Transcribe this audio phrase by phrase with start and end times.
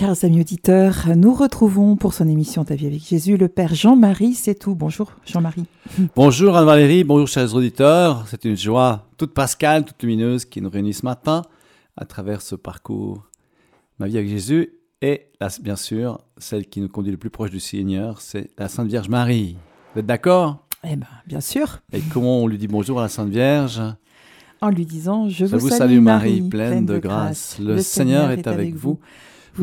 [0.00, 4.32] Chers amis auditeurs, nous retrouvons pour son émission Ta vie avec Jésus le Père Jean-Marie
[4.32, 4.74] C'est tout.
[4.74, 5.66] Bonjour Jean-Marie.
[6.16, 8.24] Bonjour Anne-Valérie, bonjour chers auditeurs.
[8.26, 11.42] C'est une joie toute pascale, toute lumineuse qui nous réunit ce matin
[11.98, 13.28] à travers ce parcours
[13.98, 15.26] Ma vie avec Jésus et
[15.60, 19.10] bien sûr celle qui nous conduit le plus proche du Seigneur, c'est la Sainte Vierge
[19.10, 19.58] Marie.
[19.92, 20.66] Vous êtes d'accord?
[20.82, 21.80] Eh bien, bien sûr.
[21.92, 23.82] Et comment on lui dit bonjour à la Sainte Vierge?
[24.62, 27.58] En lui disant Je, vous, salue, Marie, pleine de grâce.
[27.58, 28.92] Le, Seigneur est avec vous.
[28.92, 29.00] Vous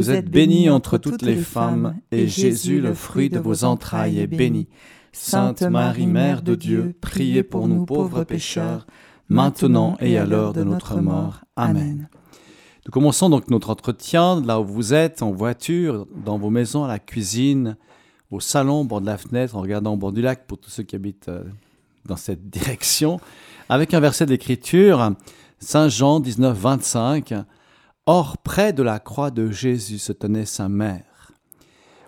[0.09, 4.67] êtes bénie entre toutes les femmes, et Jésus, le fruit de vos entrailles, est béni.
[5.11, 8.85] Sainte Marie, Mère de Dieu, priez pour nous pauvres pécheurs,
[9.29, 11.41] maintenant et à l'heure de notre mort.
[11.55, 12.07] Amen.
[12.85, 16.87] Nous commençons donc notre entretien là où vous êtes, en voiture, dans vos maisons, à
[16.87, 17.75] la cuisine,
[18.31, 20.69] au salon, au bord de la fenêtre, en regardant au bord du lac pour tous
[20.69, 21.43] ceux qui habitent euh,
[22.05, 23.19] dans cette direction,
[23.67, 25.11] avec un verset de l'Écriture,
[25.59, 27.33] Saint Jean 19, 25.
[28.09, 31.33] Or, près de la croix de Jésus se tenait sa mère.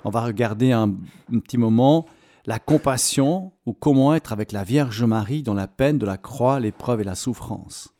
[0.05, 0.95] On va regarder un,
[1.30, 2.05] petit moment
[2.46, 6.62] la compassion ou comment être avec la Vierge Marie dans la peine de la croix,
[6.62, 7.93] l'épreuve et la souffrance.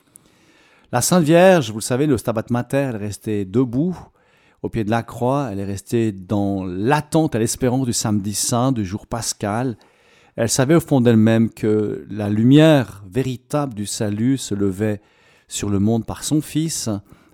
[0.94, 4.00] La Sainte Vierge, vous le savez, le Stabat Mater, elle est restée debout
[4.62, 8.72] au pied de la croix, elle est restée dans l'attente à l'espérance du samedi saint,
[8.72, 9.78] du jour pascal.
[10.38, 15.02] Elle savait au fond d'elle-même que la lumière véritable du salut se levait
[15.50, 16.90] sur le monde par son Fils,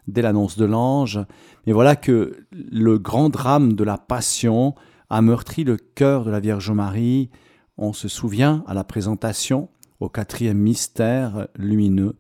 [0.07, 1.19] dès l'annonce de l'ange.
[1.65, 4.75] Mais voilà que le grand drame de la passion
[5.09, 7.29] a meurtri le cœur de la Vierge Marie.
[7.77, 12.15] On se souvient à la présentation, au quatrième mystère lumineux,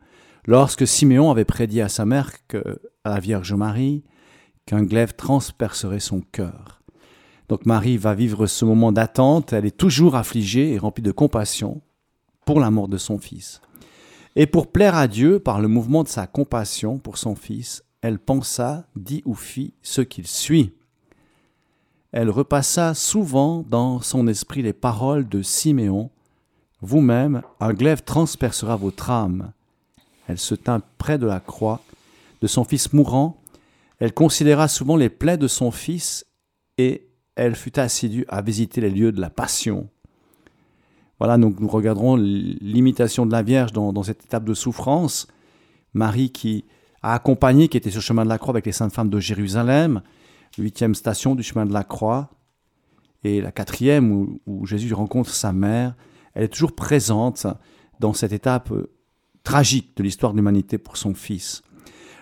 [0.45, 2.31] lorsque Siméon avait prédit à sa mère,
[3.03, 4.03] à la Vierge Marie,
[4.65, 6.81] qu'un glaive transpercerait son cœur.
[7.47, 11.81] Donc Marie va vivre ce moment d'attente, elle est toujours affligée et remplie de compassion
[12.45, 13.61] pour la mort de son fils.
[14.35, 18.19] Et pour plaire à Dieu par le mouvement de sa compassion pour son Fils, elle
[18.19, 20.73] pensa, dit ou fit ce qu'il suit.
[22.11, 26.11] Elle repassa souvent dans son esprit les paroles de Siméon.
[26.81, 29.51] Vous-même, un glaive transpercera votre âme.
[30.27, 31.81] Elle se tint près de la croix
[32.41, 33.37] de son fils mourant.
[33.99, 36.25] Elle considéra souvent les plaies de son fils
[36.77, 39.89] et elle fut assidue à visiter les lieux de la passion.
[41.19, 45.27] Voilà, donc nous regarderons l'imitation de la Vierge dans, cette étape de souffrance.
[45.93, 46.65] Marie qui
[47.01, 49.19] a accompagné, qui était sur le chemin de la croix avec les saintes femmes de
[49.19, 50.01] Jérusalem,
[50.57, 52.31] huitième station du chemin de la croix,
[53.23, 55.95] et la quatrième où, où Jésus rencontre sa mère.
[56.33, 57.47] Elle est toujours présente
[57.99, 58.91] dans cette étape euh,
[59.43, 61.61] tragique de l'histoire de l'humanité pour son fils.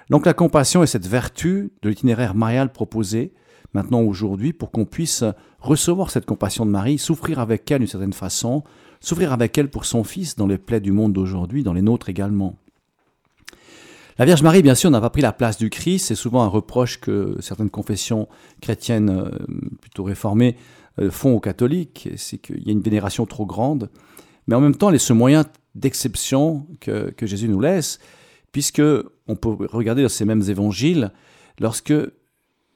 [0.10, 3.34] Donc la compassion est cette vertu de l'itinéraire marial proposé
[3.74, 5.24] maintenant aujourd'hui pour qu'on puisse
[5.60, 8.64] recevoir cette compassion de Marie, souffrir avec elle d'une certaine façon,
[9.04, 12.10] souffrir avec elle pour son fils dans les plaies du monde d'aujourd'hui, dans les nôtres
[12.10, 12.56] également.
[14.18, 16.06] La Vierge Marie, bien sûr, n'a pas pris la place du Christ.
[16.06, 18.30] C'est souvent un reproche que certaines confessions
[18.62, 19.30] chrétiennes euh,
[19.82, 20.56] plutôt réformées
[21.00, 22.10] euh, font aux catholiques.
[22.16, 23.90] C'est qu'il y a une vénération trop grande.
[24.48, 28.00] Mais en même temps, elle est ce moyen d'exception que, que, Jésus nous laisse,
[28.52, 28.84] puisque
[29.28, 31.12] on peut regarder dans ces mêmes évangiles,
[31.60, 31.94] lorsque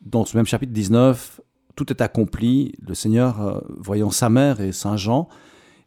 [0.01, 1.39] dans ce même chapitre 19,
[1.75, 2.73] tout est accompli.
[2.85, 5.29] Le Seigneur, euh, voyant sa mère et Saint Jean,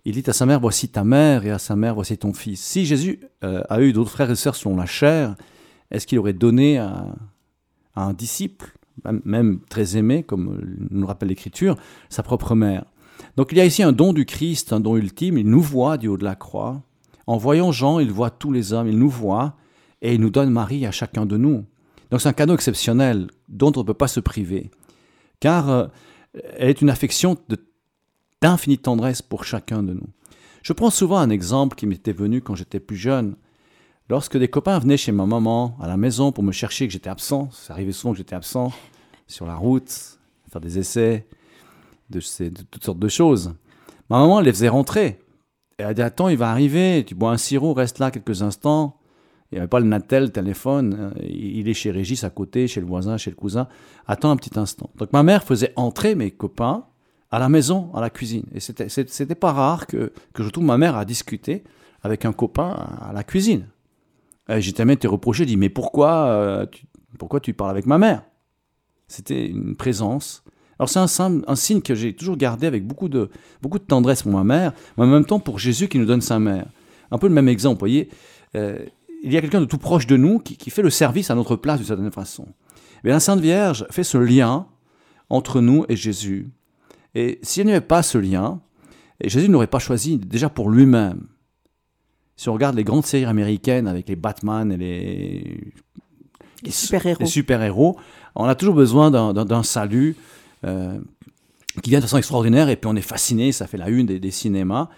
[0.05, 2.61] il dit à sa mère, voici ta mère, et à sa mère, voici ton fils.
[2.61, 5.35] Si Jésus euh, a eu d'autres frères et sœurs selon la chair,
[5.91, 7.07] est-ce qu'il aurait donné à,
[7.97, 8.73] un disciple,
[9.05, 11.77] même très aimé, comme nous rappelle l'Écriture,
[12.09, 12.85] sa propre mère?
[13.37, 15.99] Donc il y a ici un don du Christ, un don ultime, il nous voit
[15.99, 16.83] du haut de la croix.
[17.27, 19.57] En voyant Jean, il voit tous les hommes, il nous voit,
[20.01, 21.65] et il nous donne Marie à chacun de nous.
[22.11, 24.71] Donc c'est un cadeau exceptionnel dont on ne peut pas se priver,
[25.39, 25.87] car euh,
[26.57, 27.37] elle est une affection
[28.43, 30.09] d'infinie tendresse pour chacun de nous.
[30.63, 33.37] Je prends souvent un exemple qui m'était venu quand j'étais plus jeune.
[34.09, 37.11] Lorsque des copains venaient chez ma maman à la maison pour me chercher que j'étais
[37.11, 38.73] absent, ça arrivait souvent que j'étais absent
[39.27, 40.19] sur la route,
[40.51, 41.27] faire des essais,
[42.11, 42.21] de,
[42.71, 43.55] toutes sortes de choses.
[44.09, 45.21] Ma maman les faisait rentrer.
[45.79, 48.97] Et elle dit Attends, il va arriver, tu bois un sirop, reste là quelques instants.
[49.51, 51.13] Il n'y avait pas le Natel, le téléphone.
[51.15, 51.21] Hein.
[51.23, 53.69] Il est chez Régis à côté, chez le voisin, chez le cousin.
[54.07, 54.91] Attends un petit instant.
[54.97, 56.85] Donc ma mère faisait entrer mes copains
[57.31, 58.45] à la maison, à la cuisine.
[58.55, 61.65] Et c'était, pas rare que, que je trouve ma mère à discuter
[62.03, 63.67] avec un copain à la cuisine.
[64.59, 66.85] J'étais même été reproché, dit mais pourquoi, euh, tu,
[67.19, 68.25] pourquoi tu parles avec ma mère?
[69.07, 70.43] C'était une présence.
[70.79, 73.29] Alors c'est un, signe que j'ai toujours gardé avec beaucoup de,
[73.61, 76.23] beaucoup de tendresse pour ma mère, mais en même temps pour Jésus qui nous donne
[76.23, 76.67] sa mère.
[77.11, 78.09] Un peu le même exemple, vous voyez.
[78.57, 78.79] Euh,
[79.23, 81.57] il y a quelqu'un de tout proche de nous qui, fait le service à notre
[81.57, 82.47] place d'une certaine façon.
[83.05, 84.67] Mais la Sainte Vierge fait ce lien
[85.29, 86.51] entre nous et Jésus.
[87.15, 88.61] Et s'il n'y avait pas ce lien,
[89.21, 91.27] et Jésus n'aurait pas choisi déjà pour lui-même.
[92.37, 95.73] Si on regarde les grandes séries américaines avec les Batman et les,
[96.63, 97.75] les super-héros, super
[98.35, 100.17] On a toujours besoin d'un salut
[100.65, 100.99] euh,
[101.83, 104.31] qui vient de façon extraordinaire et puis on est fasciné, ça fait la une des,
[104.31, 104.89] cinémas.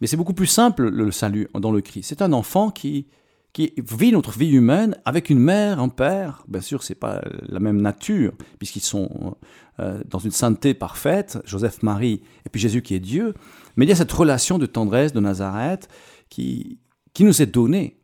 [0.00, 2.08] Mais c'est beaucoup plus simple le, salut dans le Christ.
[2.08, 3.06] C'est un enfant qui,
[3.54, 6.44] qui vit notre vie humaine avec une mère, un père.
[6.48, 9.36] Bien sûr, c'est pas la même nature puisqu'ils sont
[9.78, 13.32] euh, dans une sainteté parfaite, Joseph, Marie et puis Jésus qui est Dieu.
[13.76, 15.88] Mais il y a cette relation de tendresse de Nazareth
[16.28, 16.80] qui,
[17.14, 17.96] qui nous est donnée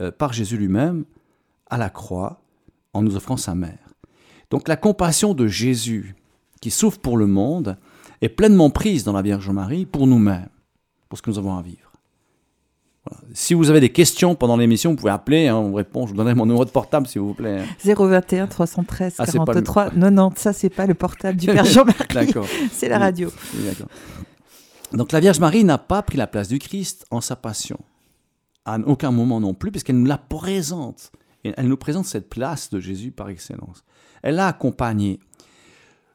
[0.00, 1.04] euh, par Jésus lui-même
[1.68, 2.40] à la croix
[2.94, 3.94] en nous offrant sa mère.
[4.48, 6.16] Donc la compassion de Jésus
[6.62, 7.76] qui souffre pour le monde
[8.22, 10.48] est pleinement prise dans la Vierge Marie pour nous-mêmes,
[11.10, 11.93] pour ce que nous avons à vivre.
[13.34, 16.06] Si vous avez des questions pendant l'émission, vous pouvez appeler, hein, on répond.
[16.06, 17.62] Je vous donnerai mon numéro de portable, s'il vous plaît.
[17.84, 20.40] 021 313 43 90.
[20.40, 21.98] Ça, c'est pas le portable du Père Jean-Marie.
[22.14, 22.46] D'accord.
[22.72, 23.30] c'est la radio.
[24.92, 27.78] Donc la Vierge Marie n'a pas pris la place du Christ en sa passion.
[28.64, 31.12] À aucun moment non plus, puisqu'elle nous la présente.
[31.44, 33.84] Et elle nous présente cette place de Jésus par excellence.
[34.22, 35.20] Elle l'a accompagné.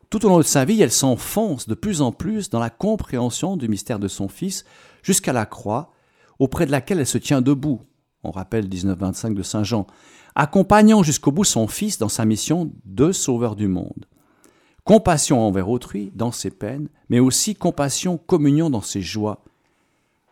[0.10, 3.58] Tout au long de sa vie, elle s'enfonce de plus en plus dans la compréhension
[3.58, 4.66] du mystère de son Fils
[5.04, 5.92] jusqu'à la croix,
[6.40, 7.82] auprès de laquelle elle se tient debout.
[8.24, 9.88] On rappelle 1925 de Saint Jean,
[10.36, 14.06] accompagnant jusqu'au bout son Fils dans sa mission de sauveur du monde.
[14.84, 19.44] Compassion envers autrui dans ses peines, mais aussi compassion, communion dans ses joies.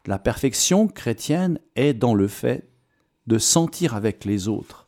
[0.05, 2.67] La perfection chrétienne est dans le fait
[3.27, 4.87] de sentir avec les autres,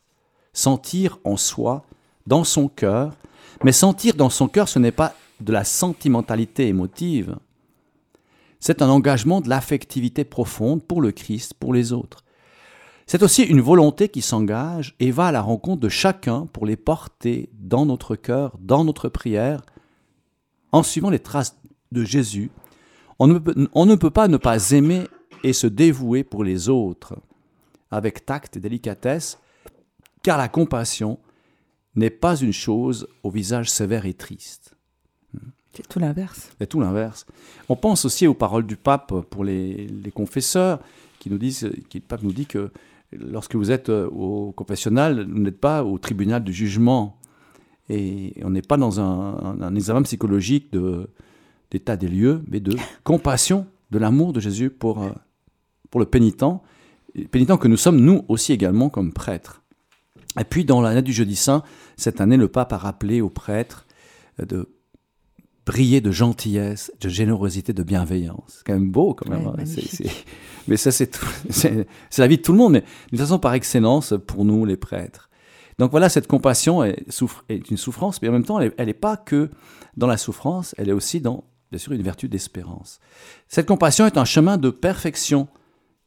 [0.52, 1.84] sentir en soi,
[2.26, 3.14] dans son cœur,
[3.62, 7.36] mais sentir dans son cœur, ce n'est pas de la sentimentalité émotive,
[8.60, 12.24] c'est un engagement de l'affectivité profonde pour le Christ, pour les autres.
[13.06, 16.76] C'est aussi une volonté qui s'engage et va à la rencontre de chacun pour les
[16.76, 19.62] porter dans notre cœur, dans notre prière,
[20.70, 21.58] en suivant les traces
[21.90, 22.50] de Jésus.
[23.18, 25.08] On ne, peut, on ne peut pas ne pas aimer
[25.42, 27.16] et se dévouer pour les autres
[27.90, 29.38] avec tact et délicatesse,
[30.22, 31.18] car la compassion
[31.96, 34.76] n'est pas une chose au visage sévère et triste.
[35.72, 36.50] C'est tout l'inverse.
[36.58, 37.26] C'est tout l'inverse.
[37.68, 40.80] On pense aussi aux paroles du pape pour les, confesseurs,
[41.18, 42.70] qui nous disent, qui, le pape nous dit que
[43.12, 47.18] lorsque vous êtes au confessionnal, vous n'êtes pas au tribunal du jugement.
[47.88, 50.74] Et on n'est pas dans un, examen psychologique
[51.70, 55.10] d'état des lieux, mais de compassion, de l'amour de Jésus pour, euh,
[55.90, 56.44] pour le pénitent,
[57.30, 59.62] pénitent que nous sommes nous aussi également comme prêtres.
[60.38, 61.62] Et puis dans l'année du jeudi saint,
[61.96, 63.86] cette année, le pape a rappelé aux prêtres
[64.38, 64.68] de
[65.70, 68.56] briller de gentillesse, de générosité, de bienveillance.
[68.56, 69.46] C'est quand même beau, quand même.
[69.46, 69.54] Hein.
[70.66, 71.86] Mais ça, c'est
[72.18, 75.30] la vie de tout le monde, mais d'une façon par excellence pour nous, les prêtres.
[75.78, 77.06] Donc voilà, cette compassion est,
[77.48, 79.48] est une souffrance, mais en même temps, elle n'est pas que
[79.96, 82.98] dans la souffrance, elle est aussi dans, bien sûr, une vertu d'espérance.
[83.46, 85.46] Cette compassion est un chemin de perfection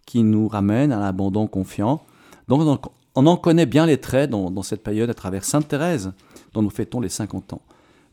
[0.06, 2.04] qui nous ramène à l'abandon confiant.
[2.50, 2.86] Donc,
[3.16, 6.12] on en connaît bien les traits dans, dans cette période à travers Sainte Thérèse,
[6.52, 7.62] dont nous fêtons les 50 ans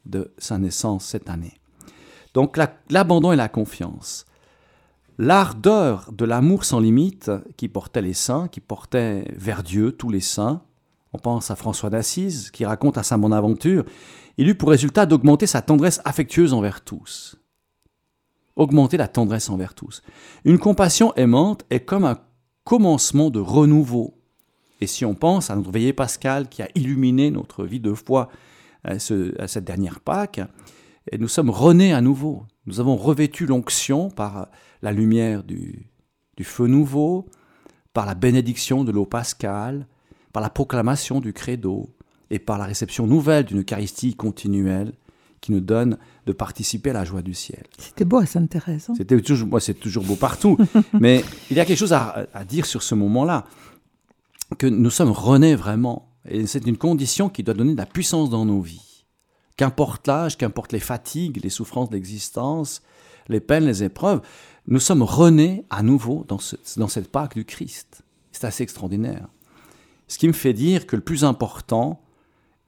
[0.06, 1.61] de sa naissance cette année.
[2.35, 2.58] Donc
[2.88, 4.25] l'abandon et la confiance.
[5.19, 10.20] L'ardeur de l'amour sans limite qui portait les saints, qui portait vers Dieu tous les
[10.20, 10.62] saints.
[11.12, 13.85] On pense à François d'Assise qui raconte à sa Bonaventure,
[14.38, 17.37] il eut pour résultat d'augmenter sa tendresse affectueuse envers tous.
[18.56, 20.03] Augmenter la tendresse envers tous.
[20.44, 22.19] Une compassion aimante est comme un
[22.64, 24.14] commencement de renouveau.
[24.81, 28.31] Et si on pense à notre veillée pascal qui a illuminé notre vie de foi
[28.85, 30.41] à, cette dernière Pâque,
[31.11, 32.44] et nous sommes renés à nouveau.
[32.67, 34.49] Nous avons revêtu l'onction par
[34.82, 35.91] la lumière du,
[36.37, 37.27] du, feu nouveau,
[37.93, 39.87] par la bénédiction de l'eau pascale,
[40.32, 41.91] par la proclamation du credo
[42.31, 44.93] et par la réception nouvelle d'une Eucharistie continuelle
[45.41, 45.96] qui nous donne
[46.27, 47.65] de participer à la joie du ciel.
[47.79, 48.91] C'était beau à Sainte-Thérèse.
[48.91, 50.58] Hein C'était toujours, moi, c'est toujours beau partout.
[51.01, 53.46] mais il y a quelque chose à, à dire sur ce moment-là,
[54.58, 58.31] que nous sommes renés vraiment et c'est une condition qui doit donner de la puissance
[58.31, 59.05] dans nos vies.
[59.56, 62.82] Qu'importe l'âge, qu'importe les fatigues, les souffrances d'existence,
[63.29, 64.20] les peines, les épreuves,
[64.67, 66.39] nous sommes renés à nouveau dans,
[66.77, 68.03] dans cette Pâque du Christ.
[68.32, 69.29] C'est assez extraordinaire.
[70.08, 72.00] Ce qui me fait dire que le plus important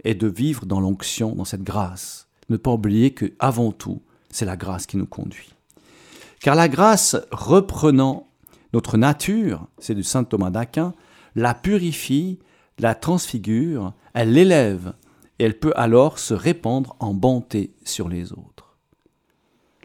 [0.05, 2.29] est de vivre dans l'onction, dans cette grâce.
[2.49, 5.55] Ne pas oublier que, avant tout, c'est la grâce qui nous conduit.
[6.41, 8.29] Car la grâce, reprenant
[8.73, 10.95] notre nature, c'est du saint Thomas d'Aquin,
[11.35, 12.39] la purifie
[12.79, 14.95] la transfigure, elle l'élève,
[15.39, 18.77] et elle peut alors se répandre en bonté sur les autres.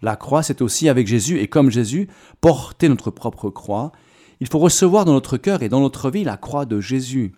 [0.02, 2.08] La croix, c'est aussi avec Jésus, et comme Jésus,
[2.42, 3.92] porter notre propre croix.
[4.40, 7.34] Il faut recevoir dans notre cœur et dans notre vie la croix de Jésus.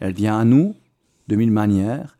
[0.00, 0.74] Elle vient à nous
[1.28, 2.16] de mille manières.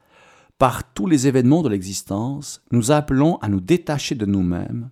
[0.58, 4.90] Par tous les événements de l'existence, nous appelons à nous détacher de nous-mêmes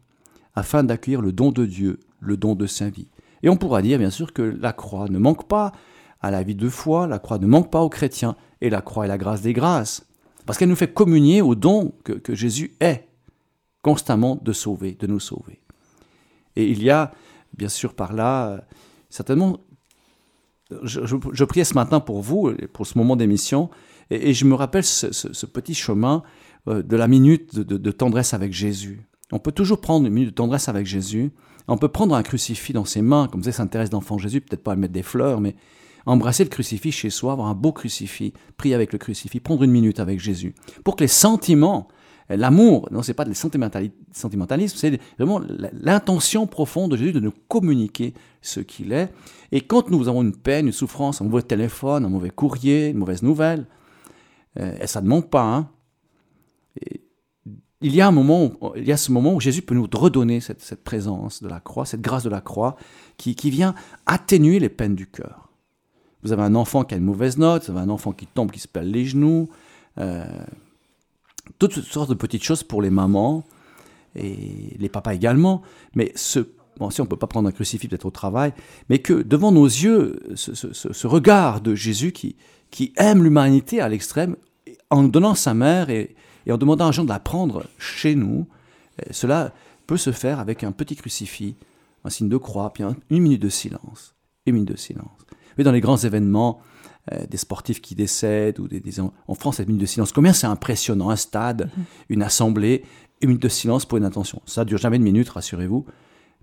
[0.55, 3.09] afin d'accueillir le don de Dieu, le don de sa vie.
[3.43, 5.73] Et on pourra dire bien sûr que la croix ne manque pas
[6.23, 9.05] à la vie de foi, la croix ne manque pas aux chrétiens, et la croix
[9.05, 10.07] est la grâce des grâces.
[10.47, 13.09] Parce qu'elle nous fait communier au don que, Jésus est
[13.83, 15.61] constamment de sauver, de nous sauver.
[16.57, 17.13] Et il y a,
[17.57, 18.65] bien sûr, par là,
[19.11, 19.59] certainement,
[20.83, 23.71] je, priais ce matin pour vous, pour ce moment d'émission,
[24.11, 26.23] et, je me rappelle ce, petit chemin
[26.69, 29.01] euh, de la minute de, tendresse avec Jésus.
[29.33, 31.33] On peut toujours prendre une minute de tendresse avec Jésus.
[31.67, 34.63] On peut prendre un crucifix dans ses mains, comme ça, ça intéresse d'enfant Jésus, peut-être
[34.63, 35.55] pas à mettre des fleurs, mais
[36.07, 39.71] embrasser le crucifix chez soi, avoir un beau crucifix, prier avec le crucifix, prendre une
[39.71, 40.55] minute avec Jésus,
[40.85, 41.89] pour que les sentiments,
[42.29, 45.41] l'amour, non, c'est pas le sentimentalisme, c'est vraiment
[45.73, 49.13] l'intention profonde de Jésus de nous communiquer ce qu'il est.
[49.51, 52.99] Et quand nous avons une peine, une souffrance, un mauvais téléphone, un mauvais courrier, une
[52.99, 53.67] mauvaise nouvelle,
[54.59, 55.69] euh, et ça ne manque pas, hein,
[57.83, 60.41] il y a un moment, il y a ce moment où Jésus peut nous redonner
[60.41, 62.77] cette, présence de la croix, cette grâce de la croix,
[63.17, 63.75] qui, qui vient
[64.07, 65.52] atténuer les peines du cœur.
[66.23, 68.51] Vous avez un enfant qui a une mauvaise note, vous avez un enfant qui tombe,
[68.51, 69.49] qui se pèle les genoux,
[69.99, 70.25] euh,
[71.59, 73.45] toutes sortes de petites choses pour les mamans
[74.15, 75.63] et les papas également.
[75.95, 76.41] Mais ce,
[76.91, 78.53] si on ne peut pas prendre un crucifix peut-être au travail,
[78.89, 84.37] mais que devant nos yeux, ce, regard de Jésus qui, aime l'humanité à l'extrême,
[84.91, 86.15] en donnant sa mère et,
[86.47, 88.47] et en demandant à Jean de la prendre chez nous,
[89.01, 89.53] euh, cela
[89.87, 91.57] peut se faire avec un petit crucifix,
[92.05, 94.15] un signe de croix, puis une minute de silence.
[94.47, 95.11] Une minute de silence.
[95.59, 96.61] Mais dans les grands événements,
[97.11, 100.47] euh, des sportifs qui décèdent, ou des, en France, cette minute de silence, combien c'est
[100.47, 101.85] impressionnant, un stade, mhm.
[102.11, 102.85] une assemblée,
[103.21, 104.41] une minute de silence pour une intention.
[104.47, 105.85] Ça dure jamais une minute, rassurez-vous,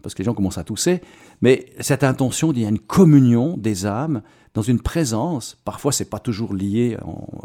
[0.01, 1.01] parce que les gens commencent à tousser,
[1.41, 4.21] mais cette intention, il y a une communion des âmes
[4.53, 6.97] dans une présence, parfois c'est pas toujours lié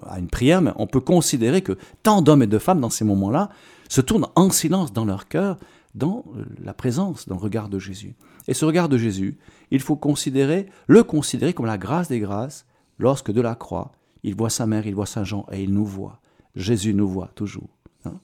[0.09, 3.05] à une prière, mais on peut considérer que tant d'hommes et de femmes dans ces
[3.05, 3.51] moments-là
[3.89, 5.59] se tournent en silence dans leur cœur,
[5.95, 6.25] dans
[6.63, 8.17] la présence, dans le regard de Jésus.
[8.49, 9.39] Et ce regard de Jésus,
[9.71, 12.67] il faut considérer, le considérer comme la grâce des grâces,
[12.99, 13.93] lorsque de la croix,
[14.23, 16.21] il voit sa mère, il voit Saint Jean, et il nous voit.
[16.55, 17.69] Jésus nous voit toujours.
[18.05, 18.19] Hein.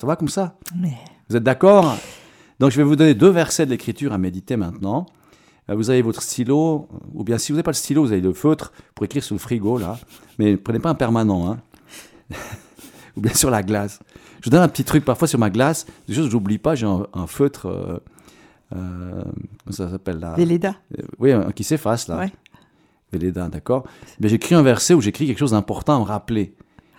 [0.00, 0.58] ça va comme ça?
[1.28, 1.96] Vous êtes d'accord?
[2.58, 5.06] Donc je vais vous donner deux versets de l'Écriture à méditer maintenant.
[5.70, 8.20] Euh, vous avez votre stylo, ou bien si vous n'avez pas le stylo, vous avez
[8.20, 9.98] le feutre pour écrire sur le frigo, là.
[10.38, 11.58] Mais ne prenez pas un permanent, hein.
[13.16, 14.00] ou bien sur la glace.
[14.40, 16.74] Je vous donne un petit truc parfois sur ma glace, des choses que j'oublie pas,
[16.74, 17.66] j'ai un, feutre...
[17.66, 17.98] Euh,
[18.74, 19.22] euh,
[19.70, 20.74] ça s'appelle là Véleda.
[20.98, 22.18] Euh, oui, qui s'efface là.
[22.18, 22.32] Ouais.
[23.12, 23.84] Véleda, d'accord.
[24.20, 26.54] Mais j'écris un verset où j'écris quelque chose d'important à me rappeler.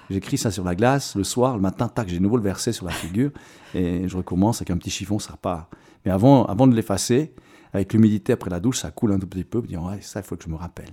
[0.09, 2.85] J'écris ça sur la glace le soir, le matin, tac, j'ai nouveau le verset sur
[2.85, 3.31] la figure
[3.73, 5.69] et je recommence avec un petit chiffon, ça repart.
[6.05, 7.33] Mais avant, avant de l'effacer,
[7.73, 9.61] avec l'humidité après la douche, ça coule un tout petit peu.
[9.63, 10.91] Je dis, ouais, ça, il faut que je me rappelle.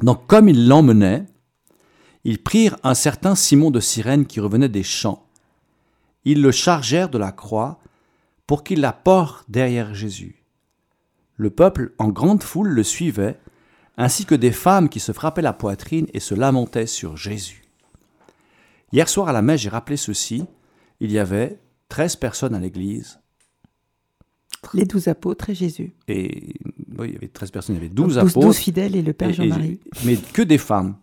[0.00, 1.26] Donc, comme il l'emmenait,
[2.24, 5.26] ils prirent un certain Simon de Cyrène qui revenait des champs.
[6.24, 7.80] Ils le chargèrent de la croix
[8.50, 10.42] pour qu'il la porte derrière Jésus.
[11.36, 13.38] Le peuple en grande foule le suivait,
[13.96, 17.62] ainsi que des femmes qui se frappaient la poitrine et se lamentaient sur Jésus.
[18.90, 20.46] Hier soir à la messe, j'ai rappelé ceci.
[20.98, 23.20] Il y avait treize personnes à l'église.
[24.74, 25.94] Les douze apôtres et Jésus.
[26.08, 26.56] Et
[26.98, 28.40] il y avait treize personnes, il y avait douze apôtres.
[28.48, 29.78] Douze fidèles et le Père Jean-Marie.
[30.04, 30.96] Mais que des femmes.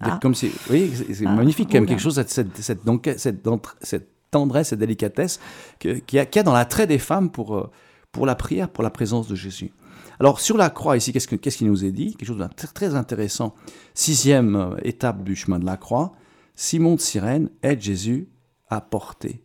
[0.00, 0.18] Ah.
[0.20, 3.42] Comme c'est, c'est ah, magnifique quand même, quelque chose, cette, cette, cette,
[3.80, 5.40] cette tendresse et délicatesse
[5.78, 7.70] qu'il y, a dans l'attrait des femmes pour, euh,
[8.12, 9.72] pour la prière, pour la présence de Jésus.
[10.18, 12.14] Alors sur la croix ici, qu'est-ce qu'il nous est dit?
[12.14, 13.54] Quelque chose de très intéressant.
[13.94, 16.12] Sixième euh, étape du chemin de la croix,
[16.54, 18.28] Simon de Cyrène aide Jésus
[18.68, 19.40] à porter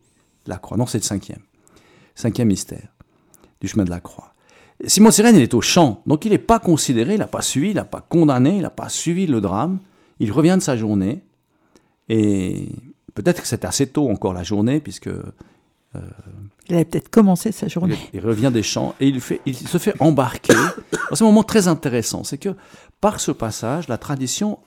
[0.46, 0.76] la croix.
[0.76, 1.40] Non, c'est le cinquième.
[2.14, 2.88] Cinquième mystère
[3.60, 4.34] du chemin de la croix.
[4.84, 7.40] Simon de Cyrène, il est au champ, donc il n'est pas considéré, il n'a pas
[7.40, 9.78] suivi, il n'a pas condamné, il n'a pas suivi le drame.
[10.20, 11.22] Il revient de sa journée
[12.08, 12.68] et
[13.16, 15.08] Peut-être que c'est assez tôt encore la journée, puisque...
[15.08, 15.30] Euh,
[16.68, 17.96] il avait peut-être commencé sa journée.
[18.12, 20.52] Il, revient des champs et il, fait, il se fait embarquer.
[21.14, 22.24] C'est un moment très intéressant.
[22.24, 22.54] C'est que
[23.00, 24.58] par ce passage, la tradition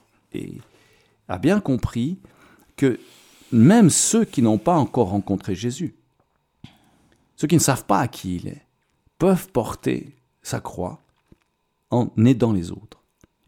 [1.28, 2.18] a bien compris
[2.76, 2.98] que
[3.52, 5.94] même ceux qui n'ont pas encore rencontré Jésus,
[7.36, 8.62] ceux qui ne savent pas à qui il est,
[9.18, 10.98] peuvent porter sa croix
[11.90, 13.00] en aidant les autres.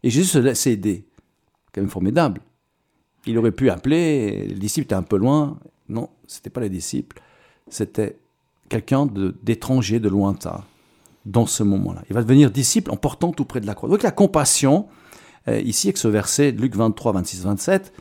[0.03, 1.05] Et Jésus se laisse aider.
[1.73, 2.39] Quand même formidable.
[3.25, 5.57] Il aurait pu appeler, les disciples étaient un peu loin.
[5.89, 7.21] Non, c'était pas les disciples,
[7.69, 8.17] c'était
[8.69, 9.07] quelqu'un
[9.43, 10.63] d'étranger, de, lointain,
[11.25, 12.03] dans ce moment-là.
[12.09, 13.89] Il va devenir disciple en portant tout près de la croix.
[13.89, 14.87] Donc la compassion,
[15.47, 17.93] euh, ici avec ce verset, Luc 23, 26, 27,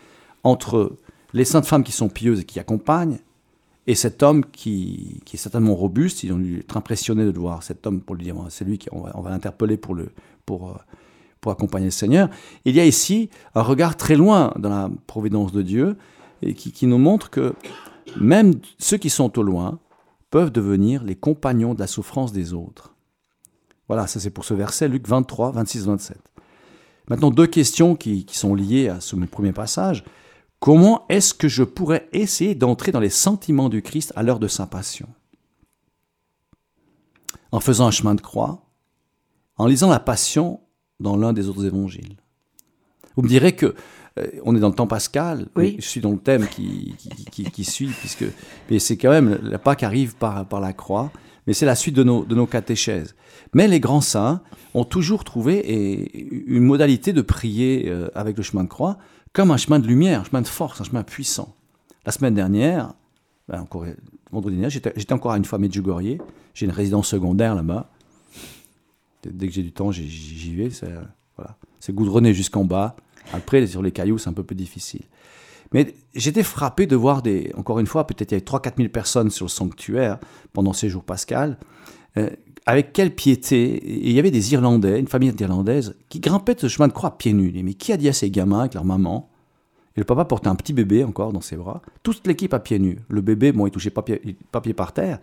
[0.44, 0.96] entre
[1.34, 3.18] les saintes femmes qui sont pieuses et qui accompagnent,
[3.86, 7.86] et cet homme qui, est certainement robuste, ils ont dû être impressionnés de voir cet
[7.86, 10.12] homme pour lui dire, c'est lui qu'on va, va l'interpeller pour, le,
[10.46, 10.74] pour, euh,
[11.42, 12.30] pour accompagner le Seigneur.
[12.64, 15.98] Il y a ici un regard très loin dans la providence de Dieu
[16.40, 17.54] et qui, nous montre que
[18.18, 19.78] même ceux qui sont au loin
[20.30, 22.94] peuvent devenir les compagnons de la souffrance des autres.
[23.88, 26.16] Voilà, ça c'est pour ce verset, Luc 23, 26, 27.
[27.08, 30.04] Maintenant, deux questions qui, sont liées à ce premier passage.
[30.60, 34.48] Comment est-ce que je pourrais essayer d'entrer dans les sentiments du Christ à l'heure de
[34.48, 35.08] sa passion?
[37.50, 38.62] En faisant un chemin de croix,
[39.56, 40.60] en lisant la passion
[41.02, 42.16] dans l'un des autres évangiles.
[43.16, 43.74] Vous me direz que
[44.18, 45.76] euh, on est dans le temps pascal, oui.
[45.78, 46.94] je suis dans le thème qui,
[47.30, 48.24] qui, suit, puisque
[48.70, 51.10] mais c'est quand même la Pâque arrive par, par la croix,
[51.46, 53.14] mais c'est la suite de nos, de nos catéchèses.
[53.54, 54.42] Mais les grands saints
[54.74, 55.60] ont toujours trouvé
[56.46, 58.98] une modalité de prier euh, avec le chemin de croix
[59.32, 61.54] comme un chemin de lumière, un chemin de force, un chemin puissant.
[62.04, 62.92] La semaine dernière,
[63.48, 63.86] ben encore,
[64.30, 66.18] vendredi dernier, j'étais encore à une fois à Medjugorje,
[66.54, 67.90] j'ai une résidence secondaire là-bas.
[69.24, 70.70] Dès que j'ai du temps, j'y vais.
[70.70, 70.92] C'est
[71.36, 71.56] voilà.
[71.90, 72.96] goudronné jusqu'en bas.
[73.32, 75.02] Après, sur les cailloux, c'est un peu plus difficile.
[75.72, 78.88] Mais j'étais frappé de voir des, encore une fois, peut-être il y avait 3-4 000
[78.90, 80.18] personnes sur le sanctuaire
[80.52, 81.58] pendant ces jours pascal.
[82.18, 82.28] Euh,
[82.66, 83.74] avec quelle piété.
[83.74, 87.16] Et il y avait des Irlandais, une famille d'Irlandaises, qui grimpaient ce chemin de croix
[87.18, 87.52] pieds nus.
[87.64, 89.30] Mais qui a dit à ces gamins avec leur maman
[89.96, 91.82] Et le papa portait un petit bébé encore dans ses bras.
[92.02, 92.98] Toute l'équipe à pieds nus.
[93.08, 95.18] Le bébé, bon, il touchait pas pied, pas pied par terre.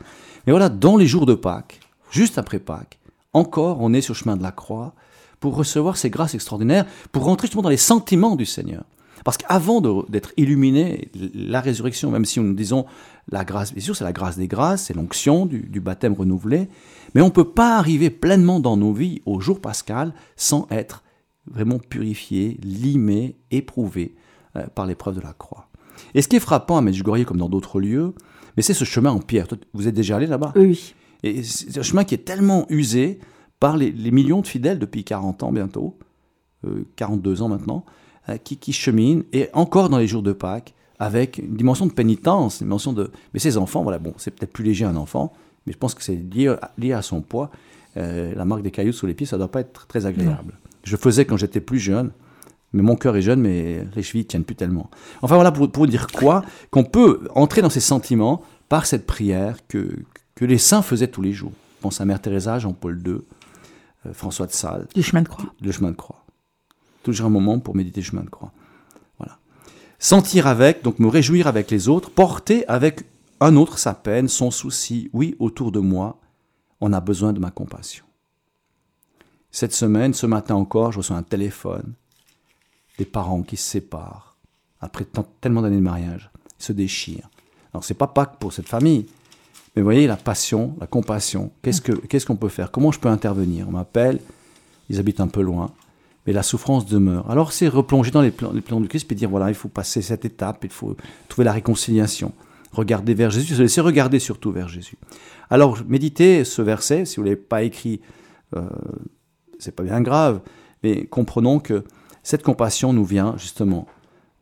[0.45, 1.79] Mais voilà, dans les jours de Pâques,
[2.11, 2.98] juste après Pâques,
[3.33, 4.93] encore on est sur le chemin de la croix
[5.39, 8.83] pour recevoir ces grâces extraordinaires, pour rentrer justement dans les sentiments du Seigneur.
[9.24, 12.86] Parce qu'avant d'être illuminé, la résurrection, même si nous disons
[13.31, 16.69] la grâce, bien sûr, c'est la grâce des grâces, c'est l'onction du, baptême renouvelé,
[17.13, 21.03] mais on ne peut pas arriver pleinement dans nos vies au jour pascal sans être
[21.45, 24.15] vraiment purifié, limé, éprouvé
[24.55, 25.67] euh, par l'épreuve de la croix.
[26.13, 28.13] Et ce qui est frappant à Medjugorje comme dans d'autres lieux,
[28.55, 29.48] mais c'est ce chemin en pierre.
[29.74, 30.53] Vous êtes déjà allé là-bas?
[30.55, 30.93] Oui.
[31.23, 33.19] Et c'est un chemin qui est tellement usé
[33.59, 35.97] par les, millions de fidèles depuis 40 ans bientôt,
[36.95, 37.85] 42 euh, ans maintenant,
[38.29, 41.93] euh, qui, qui cheminent, et encore dans les jours de Pâques, avec une dimension de
[41.93, 43.11] pénitence, une dimension de...
[43.33, 45.33] Mais ces enfants, voilà, bon, c'est peut-être plus léger un enfant,
[45.65, 47.51] mais je pense que c'est lié, lié, à son poids.
[47.97, 50.57] Euh, la marque des cailloux sous les pieds, ça ne doit pas être très agréable.
[50.83, 52.11] Je faisais quand j'étais plus jeune,
[52.73, 54.89] mais mon cœur est jeune, mais les chevilles ne tiennent plus tellement.
[55.21, 59.57] Enfin voilà, pour, pour dire quoi Qu'on peut entrer dans ces sentiments par cette prière
[59.67, 59.89] que,
[60.39, 61.51] que les saints faisaient tous les jours.
[61.75, 63.17] Je pense à Mère Teresa, Jean-Paul II,
[64.06, 64.88] euh, François de Sales.
[64.95, 65.54] Du chemin de croix.
[65.62, 66.23] Le chemin de croix.
[67.04, 68.54] Toujours un moment pour méditer le chemin de croix.
[69.17, 69.38] Voilà.
[69.99, 73.02] Sentir avec, donc me réjouir avec les autres, porter avec
[73.41, 75.10] un autre sa peine, son souci.
[75.12, 76.17] Oui, autour de moi,
[76.80, 78.06] on a besoin de ma compassion.
[79.52, 81.95] Cette semaine, ce matin encore, je reçois un téléphone
[82.97, 84.38] des parents qui se séparent
[84.80, 85.06] après
[85.41, 87.30] tellement d'années de mariage, ils se déchirent.
[87.73, 89.06] Alors c'est pas Pâques pour cette famille,
[89.75, 92.71] mais voyez, la passion, la compassion, qu'est-ce qu'on ce qu'on peut faire?
[92.71, 93.67] Comment je peux intervenir?
[93.67, 94.19] On m'appelle,
[94.89, 95.71] ils habitent un peu loin,
[96.25, 97.29] mais la souffrance demeure.
[97.29, 99.69] Alors c'est replonger dans les plans, les plans du Christ et dire, voilà, il faut
[99.69, 100.95] passer cette étape, il faut
[101.27, 102.34] trouver la réconciliation,
[102.71, 104.97] regarder vers Jésus, se laisser regarder surtout vers Jésus.
[105.49, 108.01] Alors méditez ce verset, si vous ne l'avez pas écrit,
[108.55, 108.67] euh,
[109.60, 110.41] c'est pas bien grave,
[110.84, 111.84] mais comprenons que
[112.23, 113.88] cette compassion nous vient justement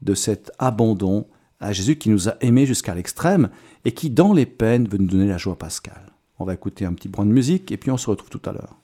[0.02, 1.26] de cet abandon
[1.60, 3.50] à Jésus qui nous a aimés jusqu'à l'extrême
[3.86, 6.14] et qui, dans les peines, veut nous donner la joie pascale.
[6.40, 8.54] On va écouter un petit brin de musique et puis on se retrouve tout à
[8.54, 8.76] l'heure.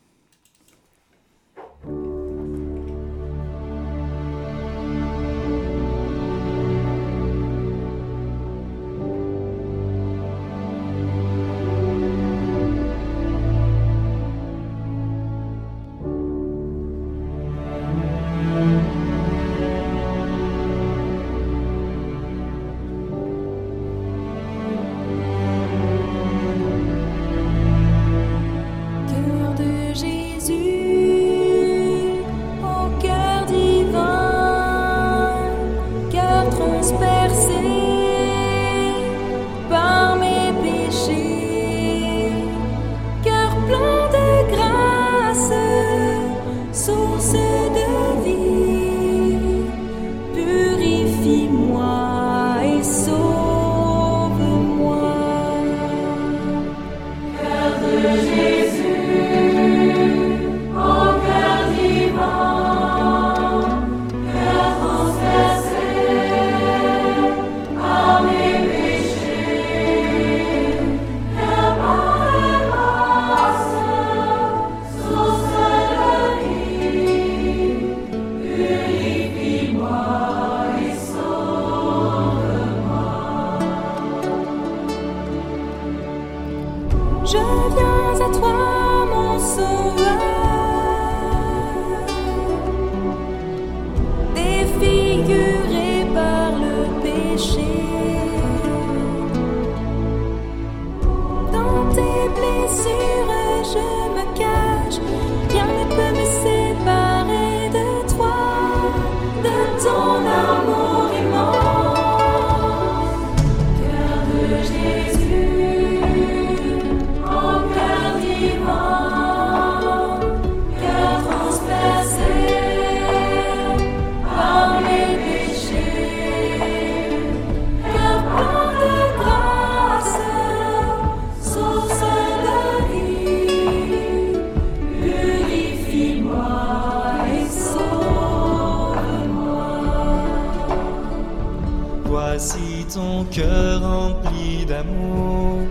[143.34, 145.66] Cœur rempli d'amour,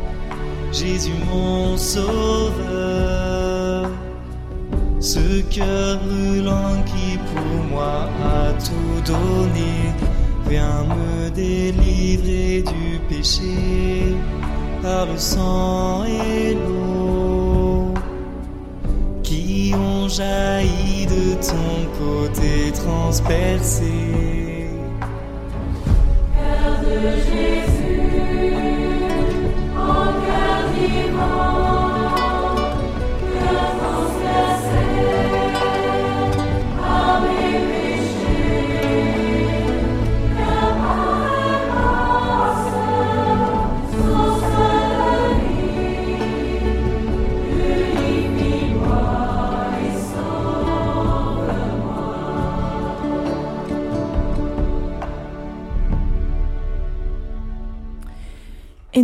[0.72, 3.22] Jésus mon sauveur.
[4.98, 9.92] Ce cœur brûlant qui pour moi a tout donné,
[10.48, 14.16] viens me délivrer du péché
[14.82, 17.94] par le sang et l'eau
[19.22, 24.21] qui ont jailli de ton côté transpercé.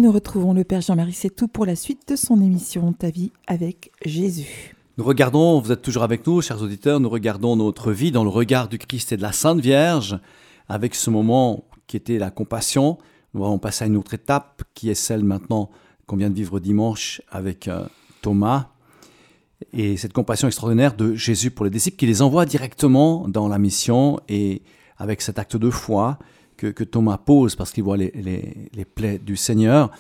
[0.08, 3.90] Nous retrouvons le Père Jean-Marie tout pour la suite de son émission Ta vie avec
[4.06, 4.74] Jésus.
[4.96, 8.30] Nous regardons, vous êtes toujours avec nous, chers auditeurs, nous regardons notre vie dans le
[8.30, 10.18] regard du Christ et de la Sainte Vierge,
[10.66, 12.96] avec ce moment qui était la compassion.
[13.34, 15.68] Nous allons passer à une autre étape, qui est celle maintenant
[16.06, 17.84] qu'on vient de vivre dimanche avec euh,
[18.22, 18.68] Thomas.
[19.74, 23.58] Et cette compassion extraordinaire de Jésus pour les disciples qui les envoie directement dans la
[23.58, 24.62] mission et
[24.96, 26.18] avec cet acte de foi
[26.58, 28.12] que, Thomas pose parce qu'il voit les,
[28.74, 29.90] les, plaies du Seigneur,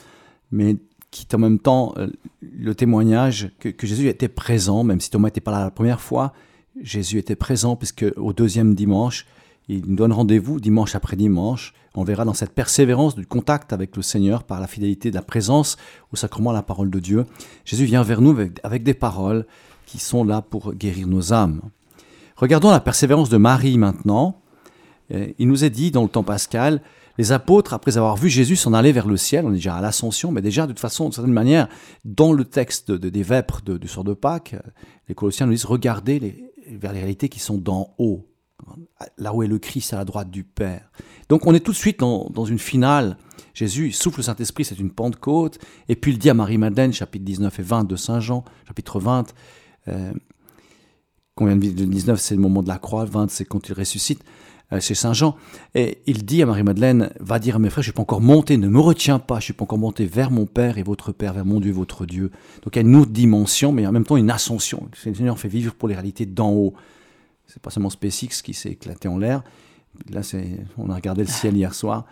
[0.50, 0.76] mais
[1.10, 2.08] qui est en même temps euh,
[2.42, 6.32] le témoignage que, Jésus était présent, même si Thomas n'était pas là la première fois,
[6.82, 9.26] Jésus était présent puisque au deuxième dimanche,
[9.68, 11.74] il nous donne rendez-vous dimanche après dimanche.
[11.94, 15.22] On verra dans cette persévérance du contact avec le Seigneur par la fidélité de la
[15.22, 15.76] présence
[16.12, 17.26] au sacrement à la parole de Dieu.
[17.64, 19.46] Jésus vient vers nous avec, avec des paroles
[19.86, 21.60] qui sont là pour guérir nos âmes.
[22.36, 24.40] Regardons la persévérance de Marie maintenant.
[25.12, 26.80] Euh, il nous est dit dans le temps pascal,
[27.18, 29.80] les apôtres, après avoir vu Jésus s'en aller vers le ciel, on est déjà à
[29.80, 31.68] l'ascension, mais déjà de toute façon, de certaine manière,
[32.04, 34.54] dans le texte des vêpres du sort de Pâques,
[35.08, 38.28] les Colossiens nous disent regardez vers les réalités qui sont d'en haut,
[39.16, 40.90] là où est le Christ à la droite du Père.
[41.28, 43.16] Donc on est tout de suite dans, une finale.
[43.52, 47.58] Jésus souffle le Saint-Esprit, c'est une Pentecôte, et puis il dit à Marie-Madeleine, chapitre 19
[47.58, 49.34] et 20 de Saint Jean, chapitre 20,
[49.88, 50.12] euh,
[51.40, 54.22] de 19 c'est le moment de la croix, 20 c'est quand il ressuscite,
[54.80, 55.34] c'est Saint Jean,
[55.74, 58.20] et il dit à Marie-Madeleine, va dire à mes frères, je ne suis pas encore
[58.20, 60.82] monté, ne me retiens pas, je ne suis pas encore monté vers mon Père et
[60.82, 62.30] votre Père, vers mon Dieu, votre Dieu.
[62.62, 64.86] Donc il y a une autre dimension, mais en même temps une ascension.
[65.06, 66.74] Le Seigneur fait vivre pour les réalités d'en haut.
[67.46, 69.42] C'est pas seulement SpaceX qui s'est éclaté en l'air.
[70.10, 70.20] Là,
[70.76, 72.04] on a regardé le ciel hier soir,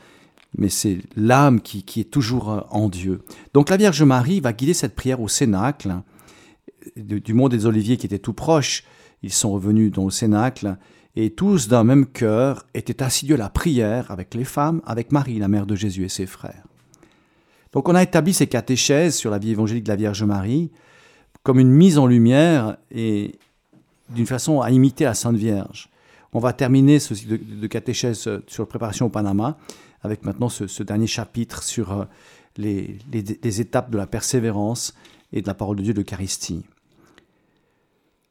[0.57, 3.23] mais c'est l'âme qui, est toujours euh, en Dieu.
[3.53, 5.95] Donc la Vierge Marie va guider cette prière au Cénacle,
[6.97, 8.85] du monde des Oliviers qui était tout proche.
[9.23, 10.79] Ils sont revenus dans le Cénacle
[11.17, 15.39] et tous d'un même cœur étaient assidus à la prière avec les femmes, avec Marie,
[15.39, 16.65] la mère de Jésus et ses frères.
[17.73, 20.71] Donc on a établi ces catéchèses sur la vie évangélique de la Vierge Marie
[21.43, 23.39] comme une mise en lumière et
[24.11, 25.89] d'une façon à imiter la Sainte Vierge.
[26.33, 29.57] On va terminer ce cycle de, catéchèse sur la préparation au Panama
[30.03, 32.05] avec maintenant ce, dernier chapitre sur euh,
[32.57, 34.95] les, les, étapes de la persévérance
[35.33, 36.65] et de la parole de Dieu de l'Eucharistie.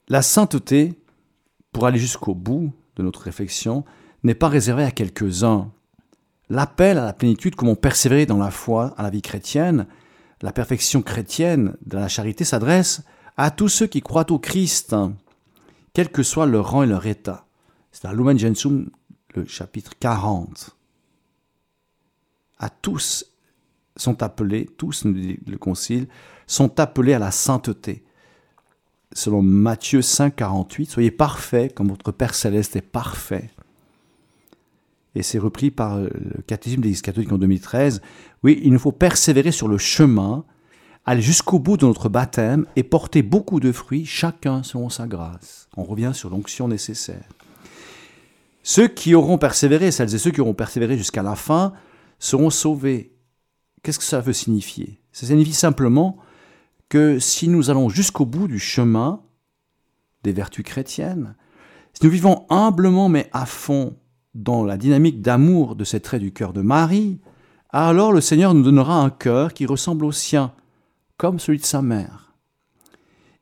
[0.07, 0.93] La sainteté,
[1.75, 3.83] pour aller jusqu'au bout de notre réflexion,
[4.23, 5.73] n'est pas réservé à quelques-uns.
[6.47, 9.85] L'appel à la plénitude, comment persévérer dans la foi, à la vie chrétienne,
[10.41, 13.01] la perfection chrétienne de la charité s'adresse
[13.35, 14.95] à tous ceux qui croient au Christ,
[15.91, 17.45] quel que soit leur rang et leur état.
[17.91, 18.89] C'est à Lumen Gentium,
[19.33, 20.77] le chapitre 40.
[22.57, 23.33] À tous
[23.97, 26.07] sont appelés, tous, nous dit le Concile,
[26.47, 28.04] sont appelés à la sainteté
[29.15, 33.49] selon Matthieu 5, 48, Soyez parfaits comme votre Père céleste est parfait.
[35.15, 36.11] Et c'est repris par le
[36.45, 38.01] catéchisme de l'Église catholique en 2013.
[38.43, 40.43] Oui, il nous faut persévérer sur le chemin,
[41.05, 45.69] aller jusqu'au bout de notre baptême et porter beaucoup de fruits, chacun selon sa grâce.
[45.77, 47.29] On revient sur l'onction nécessaire.
[48.61, 51.71] Ceux qui auront persévéré, celles et ceux qui auront persévéré jusqu'à la fin,
[52.19, 53.15] seront sauvés.
[53.83, 54.99] Qu'est-ce que ça veut signifier?
[55.13, 56.17] Ça signifie simplement
[56.95, 59.21] que si nous allons jusqu'au bout du chemin
[60.23, 61.35] des vertus chrétiennes,
[61.91, 63.97] si nous vivons humblement mais à fond
[64.33, 67.19] dans la dynamique d'amour de ces traits du cœur de Marie,
[67.67, 70.53] alors le Seigneur nous donnera un cœur qui ressemble au sien,
[71.17, 72.33] comme celui de sa mère.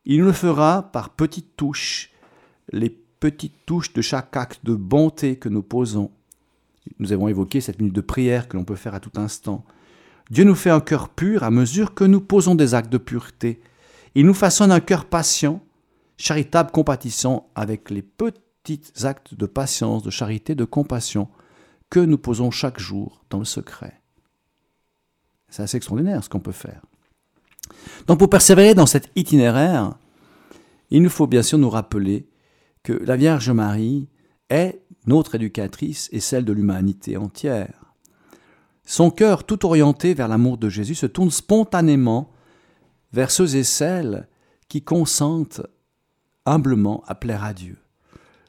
[0.04, 2.10] Il nous le fera par petites touches,
[2.72, 6.10] les petites touches de chaque acte de bonté que nous posons.
[6.98, 9.64] Nous avons évoqué cette minute de prière que l'on peut faire à tout instant.
[10.30, 13.62] Dieu nous fait un cœur pur à mesure que nous posons des actes de pureté.
[14.16, 15.62] Il nous façonne un cœur patient,
[16.18, 21.28] charitable, compatissant, avec les petits actes de patience, de charité, de compassion
[21.90, 24.02] que nous posons chaque jour dans le secret.
[25.50, 26.82] C'est assez extraordinaire ce qu'on peut faire.
[28.08, 29.94] Donc pour persévérer dans cet itinéraire,
[30.90, 32.28] il nous faut bien sûr nous rappeler
[32.82, 34.10] que la Vierge Marie
[34.50, 37.83] est notre éducatrice et celle de l'humanité entière.
[38.86, 42.32] Son cœur, tout orienté vers l'amour de Jésus, se tourne spontanément
[43.14, 44.28] vers ceux et celles
[44.68, 45.62] qui consentent
[46.46, 47.78] humblement à plaire à Dieu.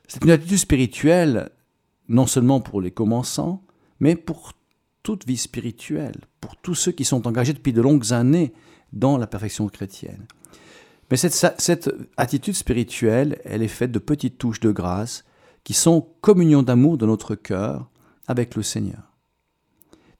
[0.09, 1.51] C'est une attitude spirituelle,
[2.09, 3.63] non seulement pour les commençants,
[4.01, 4.53] mais pour
[5.03, 8.53] toute vie spirituelle, pour tous ceux qui sont engagés depuis de longues années
[8.93, 10.27] dans la perfection chrétienne.
[11.11, 15.25] Mais cette, attitude spirituelle, elle est faite de petites touches de grâce
[15.63, 17.89] qui sont communion d'amour de notre cœur
[18.27, 19.14] avec le Seigneur.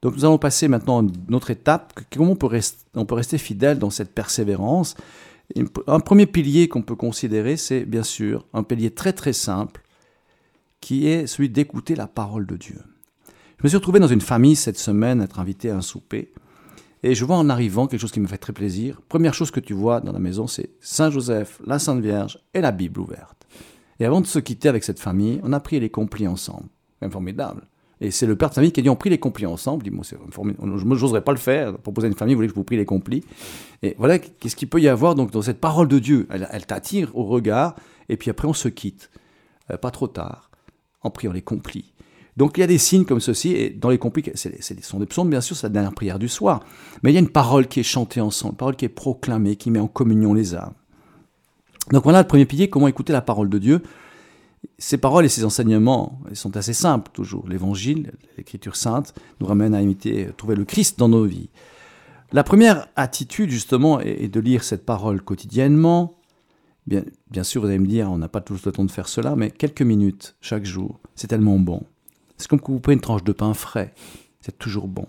[0.05, 3.89] Donc nous allons passer maintenant à une autre étape, comment on peut, rester, fidèle dans
[3.89, 4.93] cette persévérance?
[5.87, 9.81] Un premier pilier qu'on peut considérer, c'est bien sûr un pilier très très simple,
[10.79, 12.77] qui est celui d'écouter la parole de Dieu.
[13.57, 16.31] Je me suis retrouvé dans une famille cette semaine, être invité à un souper,
[17.01, 19.01] et je vois en arrivant quelque chose qui me fait très plaisir.
[19.09, 22.61] Première chose que tu vois dans la maison, c'est Saint Joseph, la Sainte Vierge et
[22.61, 23.47] la Bible ouverte.
[23.99, 26.67] Et avant de se quitter avec cette famille, on a pris les complis ensemble.
[27.01, 27.63] C'est formidable.
[28.01, 29.85] Et c'est le père de famille qui a dit on prie les complis ensemble.
[29.85, 31.77] Je dis, moi, je n'oserais pas le faire.
[31.77, 33.23] Proposer à une famille, vous voulez que je vous prie les complis.
[33.83, 36.27] Et voilà, qu'est-ce qu'il peut y avoir donc dans cette parole de Dieu?
[36.29, 37.75] Elle, t'attire au regard,
[38.09, 39.09] et puis après on se quitte.
[39.71, 40.51] Euh, pas trop tard,
[41.01, 41.93] en priant les complis.
[42.37, 44.49] Donc il y a des signes comme ceci, et dans les complis, ce
[44.81, 46.59] sont des psaumes, bien sûr, c'est la dernière prière du soir.
[47.01, 49.55] Mais il y a une parole qui est chantée ensemble, une parole qui est proclamée,
[49.55, 50.73] qui met en communion les âmes.
[51.91, 53.81] Donc voilà le premier pilier, comment écouter la parole de Dieu.
[54.77, 57.47] Ces paroles et ces enseignements sont assez simples toujours.
[57.47, 61.49] L'évangile, l'écriture sainte, nous ramène à imiter, trouver le Christ dans nos vies.
[62.31, 66.17] La première attitude, justement, est de lire cette parole quotidiennement.
[66.87, 67.03] Bien,
[67.43, 69.51] sûr, vous allez me dire, on n'a pas tout le temps de faire cela, mais
[69.51, 71.83] quelques minutes chaque jour, c'est tellement bon.
[72.37, 73.93] C'est comme que vous prenez une tranche de pain frais.
[74.41, 75.07] C'est toujours bon.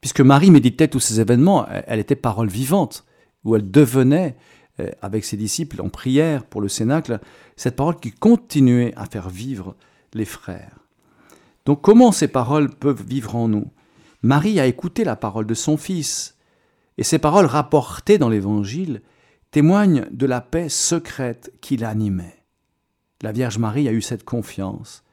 [0.00, 3.04] Puisque Marie méditait tous ces événements, elle était parole vivante,
[3.44, 4.63] où elle devenait, euh,
[5.02, 7.20] avec ses disciples en prière pour le Cénacle,
[7.56, 9.76] cette parole qui continuait à faire vivre
[10.12, 10.78] les frères.
[11.64, 13.70] Donc comment ces paroles peuvent vivre en nous?
[14.22, 16.36] Marie a écouté la parole de son Fils,
[16.98, 19.02] et ces paroles rapportées dans l'Évangile
[19.50, 22.44] témoignent de la paix secrète qui l'animait.
[23.22, 25.04] La Vierge Marie a eu cette confiance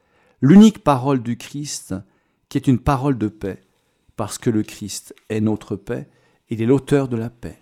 [0.41, 1.93] l'unique parole du Christ
[2.49, 3.61] qui est une parole de paix,
[4.17, 6.09] parce que le Christ est notre paix,
[6.49, 7.57] il est l'auteur de la paix.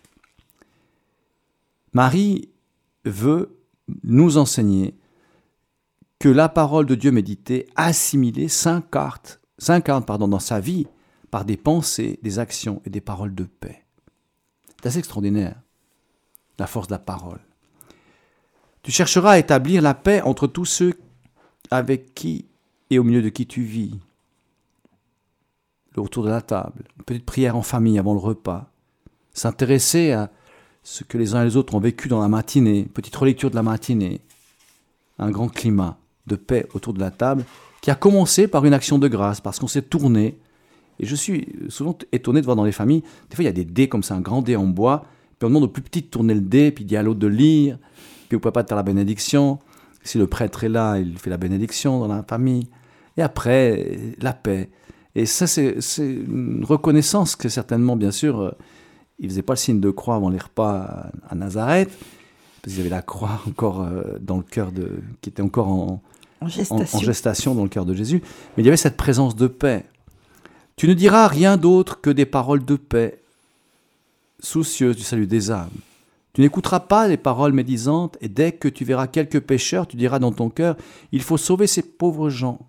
[1.93, 2.49] Marie
[3.05, 3.57] veut
[4.03, 4.95] nous enseigner
[6.19, 10.87] que la parole de Dieu méditée, assimilée, s'incarne pardon, dans sa vie
[11.31, 13.85] par des pensées, des actions et des paroles de paix.
[14.77, 15.61] C'est assez extraordinaire,
[16.57, 17.39] la force de la parole.
[18.83, 20.93] Tu chercheras à établir la paix entre tous ceux
[21.71, 22.45] avec qui
[22.89, 23.99] et au milieu de qui tu vis.
[25.95, 28.71] Le retour de la table, une petite prière en famille avant le repas,
[29.33, 30.31] s'intéresser à
[30.89, 33.55] ce que les uns et les autres ont vécu dans la matinée, petite relecture de
[33.55, 34.21] la matinée,
[35.19, 37.45] un grand climat de paix autour de la table
[37.81, 40.39] qui a commencé par une action de grâce, parce qu'on s'est tourné.
[40.99, 43.53] Et je suis souvent étonné de voir dans les familles, des fois il y a
[43.53, 45.05] des dés comme ça, un grand dé en bois,
[45.37, 47.19] puis on demande au plus petit de tourner le dé, puis il dit à l'autre
[47.19, 47.77] de lire,
[48.27, 49.59] puis au papa de faire la bénédiction.
[50.03, 52.67] Si le prêtre est là, il fait la bénédiction dans la famille
[53.15, 54.71] et après la paix.
[55.13, 58.51] Et ça, c'est une reconnaissance que certainement, bien sûr, euh,
[59.19, 61.89] ils ne faisaient pas le signe de croix avant les repas à, Nazareth,
[62.61, 66.01] parce qu'ils avaient la croix encore euh, dans le cœur de, qui était encore en,
[66.41, 66.97] en, gestation.
[66.97, 68.21] en, gestation dans le cœur de Jésus.
[68.55, 69.85] Mais il y avait cette présence de paix.
[70.75, 73.21] Tu ne diras rien d'autre que des paroles de paix,
[74.39, 75.69] soucieuses du salut des âmes.
[76.33, 80.19] Tu n'écouteras pas les paroles médisantes, et dès que tu verras quelques pécheurs, tu diras
[80.19, 80.77] dans ton cœur,
[81.11, 82.59] il faut sauver ces pauvres gens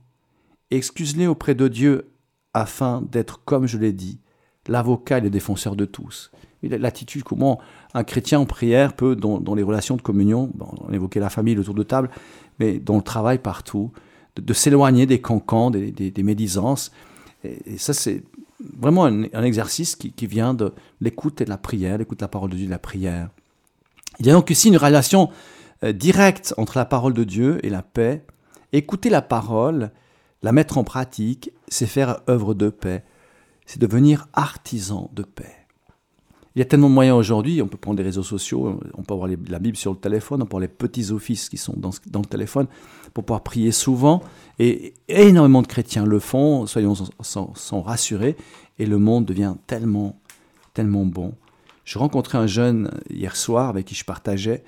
[0.71, 2.11] excuse-les auprès de Dieu
[2.55, 4.19] afin d'être, comme je l'ai dit,
[4.69, 6.31] l'avocat et le défenseur de tous.
[6.63, 7.61] L'attitude, comment
[7.95, 10.53] un chrétien en prière peut, dans, les relations de communion,
[10.87, 12.11] on évoquait la famille, le tour de table,
[12.59, 13.93] mais dans le travail partout,
[14.37, 16.93] de, s'éloigner des cancans, des, médisances.
[17.45, 18.23] Et, ça, c'est
[18.79, 22.51] vraiment un, exercice qui, vient de l'écoute et de la prière, l'écoute de la parole
[22.51, 23.31] de Dieu et de la prière.
[24.19, 25.31] Il y a donc ici une relation
[25.83, 28.23] euh, directe entre la parole de Dieu et la paix.
[28.73, 29.93] Écouter la parole,
[30.43, 33.03] la mettre en pratique, c'est faire œuvre de paix,
[33.71, 35.55] c'est devenir artisan de paix.
[36.57, 39.15] Il y a tellement de moyens aujourd'hui, on peut prendre les réseaux sociaux, on peut
[39.15, 41.93] avoir la Bible sur le téléphone, on peut avoir les petits offices qui sont dans,
[42.19, 42.67] le téléphone
[43.15, 44.25] pour pouvoir prier souvent.
[44.59, 48.37] Et énormément de chrétiens le font, soyons sont rassurés,
[48.81, 50.19] et le monde devient tellement,
[50.75, 51.35] tellement bon.
[51.85, 54.65] Je rencontrais un jeune hier soir avec qui je partageais.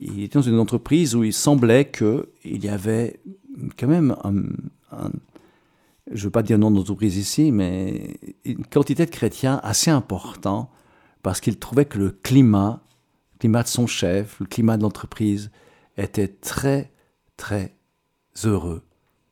[0.00, 3.20] Il était dans une entreprise où il semblait qu'il y avait
[3.78, 5.08] quand même un,
[6.10, 10.70] je ne veux pas dire nom d'entreprise ici, mais une quantité de chrétiens assez important
[11.22, 12.82] parce qu'ils trouvaient que le climat,
[13.34, 15.50] le climat de son chef, le climat de l'entreprise
[15.96, 16.92] était très,
[17.36, 17.76] très
[18.44, 18.82] heureux.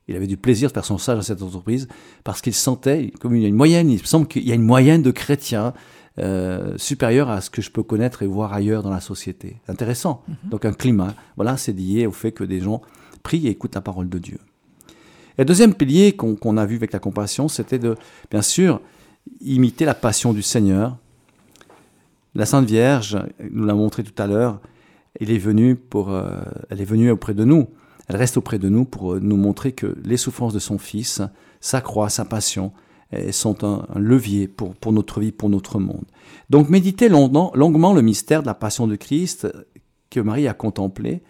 [0.07, 1.87] Il avait du plaisir de faire son stage dans cette entreprise
[2.23, 4.63] parce qu'il sentait, comme il y a une moyenne, il semble qu'il y a une
[4.63, 5.73] moyenne de chrétiens
[6.19, 9.61] euh, supérieure à ce que je peux connaître et voir ailleurs dans la société.
[9.67, 10.23] Intéressant.
[10.27, 10.49] Mhm.
[10.49, 12.81] Donc un climat, voilà, c'est lié au fait que des gens
[13.23, 14.39] prient et écoutent la parole de Dieu.
[15.37, 17.95] Et le deuxième pilier qu'on a vu avec la compassion, c'était de,
[18.29, 18.81] bien sûr,
[19.41, 20.97] imiter la passion du Seigneur.
[22.35, 23.19] La Sainte Vierge,
[23.51, 24.59] nous l'a montré tout à l'heure,
[25.19, 27.67] elle est venue pour, euh, elle est venue auprès de nous.
[28.07, 31.21] Elle reste auprès de nous pour euh, nous montrer que les souffrances de son Fils,
[31.61, 32.71] sa croix, sa passion,
[33.31, 36.05] sont un, levier pour, pour, notre vie, pour notre monde.
[36.49, 39.47] Donc méditez longuement, longuement le mystère de la passion de Christ
[40.09, 41.21] que Marie a contemplé.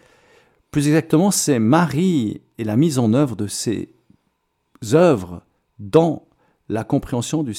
[0.71, 3.89] Plus exactement, c'est Marie et la mise en œuvre de ses
[4.93, 5.43] œuvres
[5.79, 6.25] dans
[6.73, 7.53] la compréhension de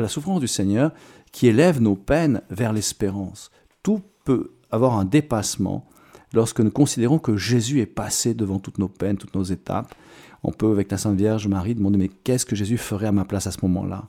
[0.00, 0.92] la souffrance du Seigneur
[1.32, 3.50] qui élève nos peines vers l'espérance.
[3.82, 5.84] Tout peut avoir un dépassement
[6.32, 9.96] lorsque nous considérons que Jésus est passé devant toutes nos peines, toutes nos étapes.
[10.44, 13.24] On peut, avec la Sainte Vierge Marie, demander mais qu'est-ce que Jésus ferait à ma
[13.24, 14.08] place à ce moment-là?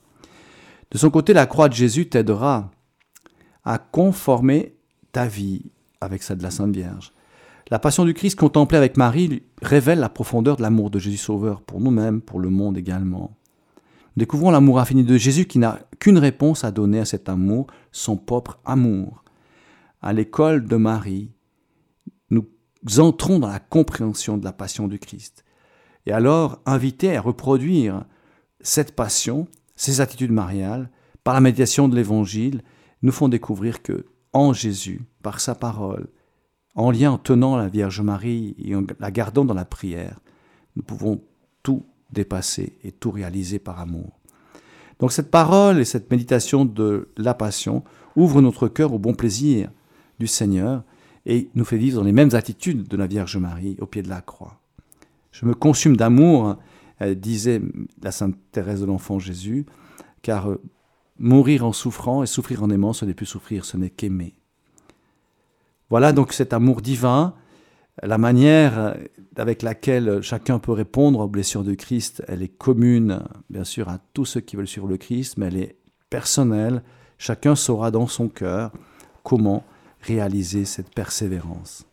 [0.92, 2.70] De son côté, la croix de Jésus t'aidera
[3.64, 4.76] à conformer
[5.10, 7.12] ta vie avec celle de la Sainte Vierge.
[7.72, 11.60] La passion du Christ contemplée avec Marie révèle la profondeur de l'amour de Jésus Sauveur
[11.60, 13.32] pour nous-mêmes, pour le monde également.
[14.20, 18.18] Découvrons l'amour infini de Jésus qui n'a qu'une réponse à donner à cet amour, son
[18.18, 19.24] propre amour.
[20.02, 21.30] À l'école de Marie,
[22.28, 22.44] nous
[22.98, 25.46] entrons dans la compréhension de la passion du Christ.
[26.04, 28.04] Et alors, invités à reproduire
[28.60, 30.90] cette passion, ces attitudes mariales,
[31.24, 32.60] par la médiation de l'Évangile,
[33.00, 34.04] nous font découvrir que,
[34.34, 36.08] en Jésus, par sa parole,
[36.74, 40.20] en lien en tenant la Vierge Marie et en la gardant dans la prière,
[40.76, 41.22] nous pouvons
[42.12, 44.18] dépasser et tout réaliser par amour.
[44.98, 47.84] Donc cette parole et cette méditation de la passion
[48.16, 49.70] ouvrent notre cœur au bon plaisir
[50.18, 50.84] du Seigneur
[51.26, 54.08] et nous fait vivre dans les mêmes attitudes de la Vierge Marie au pied de
[54.08, 54.60] la croix.
[55.32, 56.56] Je me consume d'amour,
[57.16, 57.62] disait
[58.02, 59.66] la Sainte Thérèse de l'Enfant Jésus,
[60.22, 60.60] car euh,
[61.18, 64.34] mourir en souffrant et souffrir en aimant, ce n'est plus souffrir, ce n'est qu'aimer.
[65.88, 67.34] Voilà donc cet amour divin,
[68.02, 68.96] la manière
[69.36, 73.98] avec laquelle chacun peut répondre aux blessures de Christ, elle est commune, bien sûr, à
[74.14, 75.76] tous ceux qui veulent suivre le Christ, mais elle est
[76.08, 76.82] personnelle.
[77.18, 78.72] Chacun saura dans son cœur
[79.22, 79.64] comment
[80.00, 81.84] réaliser cette persévérance.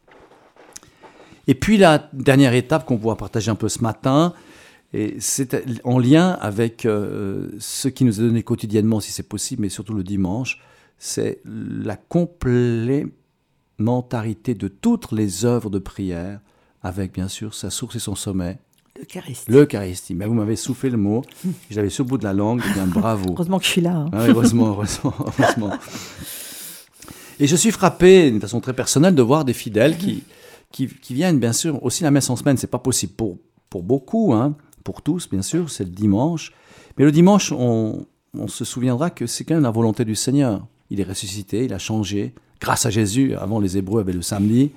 [1.47, 4.33] Et puis la dernière étape qu'on pourra partager un peu ce matin,
[5.19, 9.69] c'est en lien avec euh, ce qui nous est donné quotidiennement, si c'est possible, mais
[9.69, 10.61] surtout le dimanche,
[10.97, 11.95] c'est la
[13.77, 16.39] complémentarité mentarité de toutes les œuvres de prière,
[16.81, 18.59] avec bien sûr sa source et son sommet.
[18.97, 19.51] L'Eucharistie.
[19.51, 20.15] L'Eucharistie.
[20.15, 21.23] Mais vous m'avez soufflé le mot,
[21.69, 23.33] j'avais sur le bout de la langue, et bien bravo.
[23.33, 23.95] heureusement que je suis là.
[23.95, 24.09] Hein.
[24.13, 25.71] Ah heureusement, heureusement, heureusement.
[27.39, 30.23] Et je suis frappé, d'une façon très personnelle, de voir des fidèles qui,
[30.71, 32.57] qui, viennent, bien sûr, aussi la messe en semaine.
[32.57, 33.37] C'est pas possible pour,
[33.69, 36.51] pour beaucoup, hein, pour tous, bien sûr, c'est le dimanche.
[36.97, 40.65] Mais le dimanche, on, on se souviendra que c'est quand même la volonté du Seigneur.
[40.89, 43.35] Il est ressuscité, il a changé, grâce à Jésus.
[43.35, 44.71] Avant, les Hébreux avaient le samedi.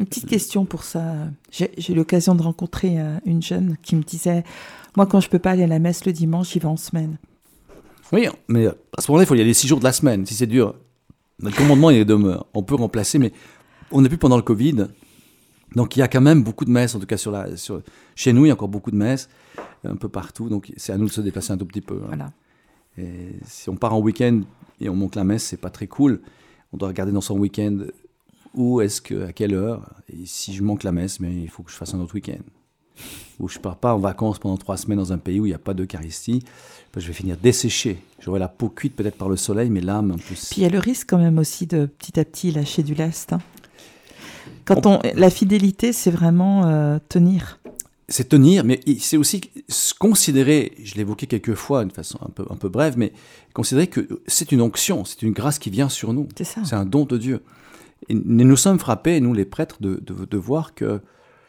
[0.00, 1.14] Une petite question pour ça.
[1.50, 4.44] J'ai eu l'occasion de rencontrer euh, une jeune qui me disait
[4.96, 7.16] Moi, quand je peux pas aller à la messe le dimanche, j'y vais en semaine.
[8.12, 10.24] Oui, mais à ce moment-là, il faut y aller six jours de la semaine.
[10.24, 10.74] Si c'est dur,
[11.42, 12.46] le commandement, il est demeure.
[12.54, 13.32] On peut remplacer, mais
[13.90, 14.86] on n'est plus pendant le Covid.
[15.74, 17.82] Donc, il y a quand même beaucoup de messes, en tout cas sur la, sur,
[18.14, 19.28] chez nous, il y a encore beaucoup de messes,
[19.84, 20.48] un peu partout.
[20.48, 21.96] Donc, c'est à nous de se déplacer un tout petit peu.
[21.96, 22.06] Hein.
[22.06, 22.32] Voilà.
[22.96, 24.40] Et si on part en week-end
[24.80, 26.22] et on monte la messe, c'est pas très cool
[26.72, 27.78] on doit regarder dans son week-end
[28.54, 31.62] où est-ce que, à quelle heure, et si je manque la messe, mais il faut
[31.62, 32.42] que je fasse un autre week-end.
[33.38, 35.54] Ou je pars pas en vacances pendant trois semaines dans un pays où il n'y
[35.54, 36.42] a pas d'Eucharistie,
[36.92, 38.02] ben, je vais finir desséché.
[38.18, 40.34] J'aurai la peau cuite peut-être par le soleil, mais l'âme un peu.
[40.34, 42.94] Puis il y a le risque quand même aussi de petit à petit lâcher du
[42.94, 43.32] lest.
[43.32, 43.40] Hein.
[44.64, 47.60] Quand on, la fidélité, c'est vraiment euh, tenir
[48.08, 49.42] c'est tenir, mais c'est aussi
[49.98, 53.12] considérer, je l'évoquais quelques fois de façon un peu, un peu brève, mais
[53.52, 56.26] considérer que c'est une onction, c'est une grâce qui vient sur nous.
[56.36, 57.42] C'est un don de Dieu.
[58.08, 61.00] Et nous sommes frappés, nous les prêtres, de, de, voir que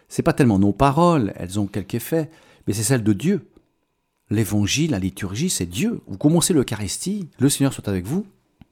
[0.10, 2.30] c'est pas tellement nos paroles, elles ont quelque effet,
[2.68, 3.48] mais c'est celle de Dieu.
[4.30, 6.02] L'évangile, la liturgie, c'est Dieu.
[6.08, 8.26] Vous commencez l'Eucharistie, le Seigneur soit avec vous,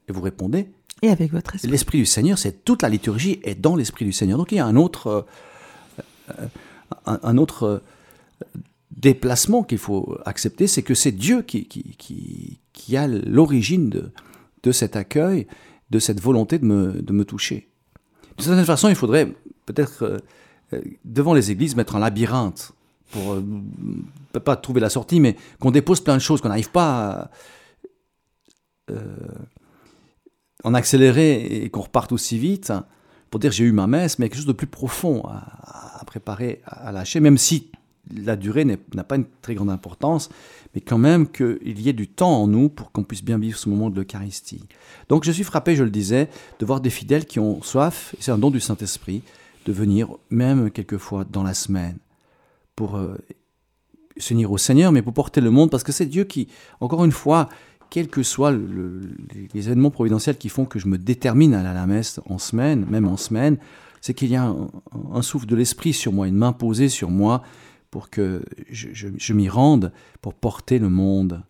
[0.08, 0.68] et vous répondez.
[1.00, 1.70] Et avec votre esprit.
[1.70, 4.36] L'esprit du Seigneur, c'est toute la liturgie est dans l'esprit du Seigneur.
[4.36, 5.06] Donc il y a un autre.
[5.06, 5.22] Euh,
[6.38, 6.46] euh,
[7.06, 7.78] un, autre euh,
[8.90, 13.90] déplacement qu'il faut accepter, c'est que c'est Dieu qui, a l'origine
[14.62, 15.46] de, cet accueil,
[15.90, 17.68] de cette volonté de me, toucher.
[18.36, 19.34] De certaine façon, il faudrait
[19.66, 20.18] peut-être euh,
[20.72, 22.72] euh, devant les églises mettre un labyrinthe
[23.10, 23.38] pour
[24.44, 27.30] pas trouver la sortie, mais qu'on dépose plein de choses, qu'on n'arrive pas
[28.90, 28.94] à
[30.62, 32.70] en accélérer et qu'on reparte aussi vite
[33.30, 36.92] pour dire j'ai eu ma messe, mais quelque chose de plus profond à, préparer, à,
[36.92, 37.70] lâcher, même si
[38.14, 40.30] la durée n'a pas une très grande importance,
[40.74, 43.58] mais quand même qu'il y ait du temps en nous pour qu'on puisse bien vivre
[43.58, 44.64] ce moment de l'Eucharistie.
[45.08, 48.22] Donc je suis frappé, je le disais, de voir des fidèles qui ont soif, et
[48.22, 49.22] c'est un don du Saint-Esprit,
[49.66, 51.98] de venir même quelquevenfois dans la semaine
[52.74, 53.18] pour euh,
[54.16, 56.48] s'unir au Seigneur, mais pour porter le monde, parce que c'est Dieu qui,
[56.80, 57.48] encore une fois,
[57.90, 61.74] quels que soient les événements providentiels qui font que je me détermine à aller à
[61.74, 63.56] la messe en semaine, même en semaine,
[64.00, 64.54] c'est qu'il y a
[65.12, 67.42] un, souffle de l'esprit sur moi, une main posée sur moi
[67.90, 71.42] pour que je, m'y rende, pour porter le monde.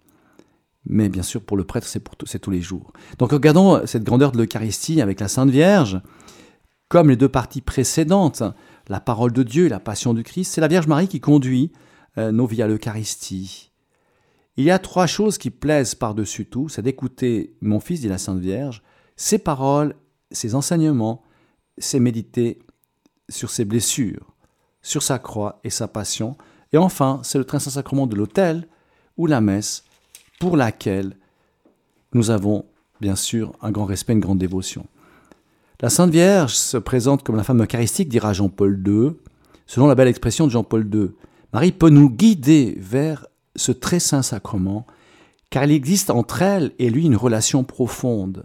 [0.86, 2.92] Mais bien sûr, pour le prêtre, c'est, tous les jours.
[3.18, 6.00] Donc regardons cette grandeur de l'Eucharistie avec la Sainte Vierge.
[6.88, 8.42] Comme les deux parties précédentes,
[8.88, 11.70] la parole de Dieu et la passion du Christ, c'est la Vierge Marie qui conduit
[12.16, 13.67] euh, nos vies à l'Eucharistie.
[14.58, 18.18] Il y a trois choses qui plaisent par-dessus tout, c'est d'écouter mon fils, dit la
[18.18, 18.82] Sainte Vierge,
[19.14, 19.94] ses paroles,
[20.32, 21.22] ses enseignements,
[21.78, 22.58] c'est méditer
[23.28, 24.34] sur ses blessures,
[24.82, 26.36] sur sa croix et sa passion.
[26.72, 28.66] Et enfin, c'est le très saint sacrement de l'autel
[29.16, 29.84] ou la messe,
[30.40, 31.16] pour laquelle
[32.12, 32.64] nous avons
[33.00, 34.86] bien sûr un grand respect, une grande dévotion.
[35.80, 39.12] La Sainte Vierge se présente comme la femme eucharistique, dira Jean-Paul II,
[39.68, 41.10] selon la belle expression de Jean-Paul II.
[41.52, 43.24] Marie peut nous guider vers
[43.58, 44.86] ce très saint sacrement,
[45.50, 48.44] car il existe entre elle et lui une relation profonde.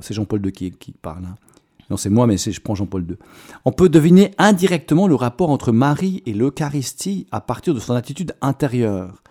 [0.00, 1.24] C'est Jean-Paul II qui, parle.
[1.24, 1.36] Hein.
[1.90, 3.16] Non, c'est moi, mais je prends Jean-Paul II.
[3.64, 8.34] On peut deviner indirectement le rapport entre Marie et l'Eucharistie à partir de son attitude
[8.40, 9.22] intérieure.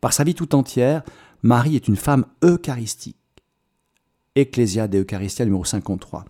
[0.00, 1.02] Par sa vie tout entière,
[1.42, 3.16] Marie est une femme eucharistique.
[4.36, 6.24] Ecclésia de Eucharistia numéro 53.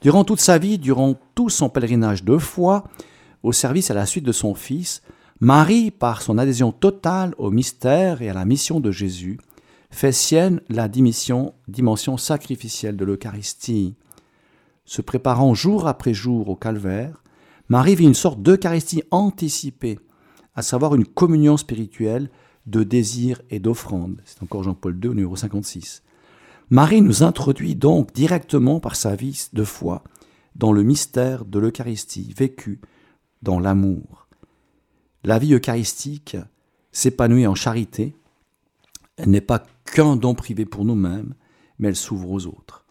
[0.00, 2.84] Durant toute sa vie, durant tout son pèlerinage de foi,
[3.42, 5.02] au service à la suite de son Fils,
[5.40, 9.38] Marie, par son adhésion totale au mystère et à la mission de Jésus,
[9.90, 11.54] fait sienne la dimension,
[12.16, 13.96] sacrificielle de l'Eucharistie.
[14.84, 17.24] Se préparant jour après jour au calvaire,
[17.68, 19.98] Marie vit une sorte d'Eucharistie anticipée,
[20.54, 22.30] à savoir une communion spirituelle
[22.66, 24.20] de désir et d'offrande.
[24.24, 26.02] C'est encore Jean-Paul II, numéro 56.
[26.70, 30.04] Marie nous introduit donc directement par sa vie de foi
[30.54, 32.80] dans le mystère de l'Eucharistie vécu
[33.42, 34.23] dans l'amour.
[35.26, 36.36] La vie eucharistique
[36.92, 38.14] s'épanouit en charité.
[39.16, 41.32] Elle n'est pas qu'un don privé pour nous-mêmes,
[41.78, 42.84] mais elle s'ouvre aux autres.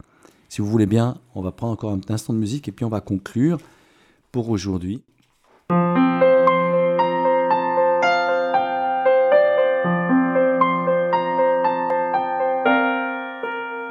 [0.50, 2.90] Si vous voulez bien, on va prendre encore un instant de musique et puis on
[2.90, 3.60] va conclure
[4.32, 5.04] pour aujourd'hui.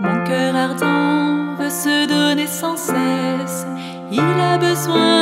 [0.01, 3.67] Mon cœur ardent veut se donner sans cesse,
[4.11, 5.22] il a besoin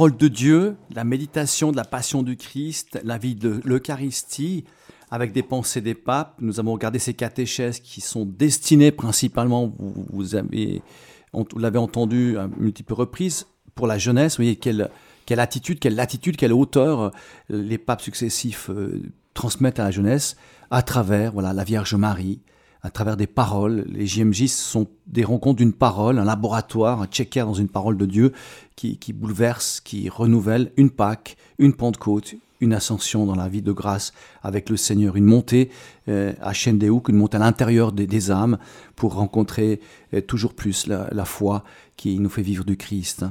[0.00, 4.64] parole de Dieu, la méditation de la passion du Christ, la vie de l'Eucharistie,
[5.10, 6.36] avec des pensées des papes.
[6.40, 10.80] Nous avons regardé ces catéchèses qui sont destinées principalement, vous, avez,
[11.54, 14.38] l'avez entendu à multiples reprises, pour la jeunesse.
[14.38, 14.88] Vous voyez quelle,
[15.26, 17.10] quelle attitude, quelle latitude, quelle hauteur euh,
[17.50, 19.02] les papes successifs euh,
[19.34, 20.38] transmettent à la jeunesse
[20.70, 22.40] à travers voilà la Vierge Marie,
[22.82, 23.84] à travers des paroles.
[23.88, 28.06] Les JMJ sont des rencontres d'une parole, un laboratoire, un checker dans une parole de
[28.06, 28.32] Dieu
[28.76, 34.12] qui, bouleverse, qui renouvelle une Pâque, une Pentecôte, une ascension dans la vie de grâce
[34.42, 35.70] avec le Seigneur, une montée
[36.08, 38.58] euh, à Shendéouk, une montée à l'intérieur des, âmes
[38.96, 39.80] pour rencontrer
[40.14, 41.64] euh, toujours plus la, foi
[41.96, 43.24] qui nous fait vivre du Christ.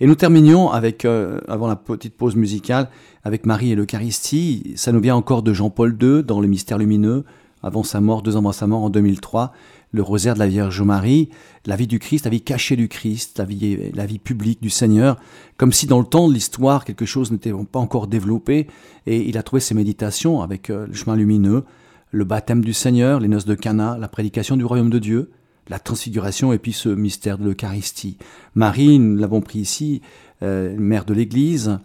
[0.00, 2.88] Et nous terminions avec, euh, avant la petite pause musicale,
[3.22, 4.72] avec Marie et l'Eucharistie.
[4.76, 7.24] Ça nous vient encore de Jean-Paul II dans le mystère lumineux,
[7.64, 9.52] avant sa mort, deux ans avant sa mort en 2003,
[9.92, 11.30] le rosaire de la Vierge Marie,
[11.66, 14.70] la vie du Christ, la vie cachée du Christ, la vie, la vie publique du
[14.70, 15.18] Seigneur,
[15.56, 18.66] comme si dans le temps de l'histoire quelque chose n'était pas encore développé,
[19.06, 21.64] et il a trouvé ses méditations avec euh, le chemin lumineux,
[22.10, 25.30] le baptême du Seigneur, les noces de Cana, la prédication du royaume de Dieu,
[25.68, 28.18] la transfiguration et puis ce mystère de l'Eucharistie.
[28.54, 30.02] Marie, nous l'avons pris ici,
[30.42, 31.78] euh, mère de l'Église,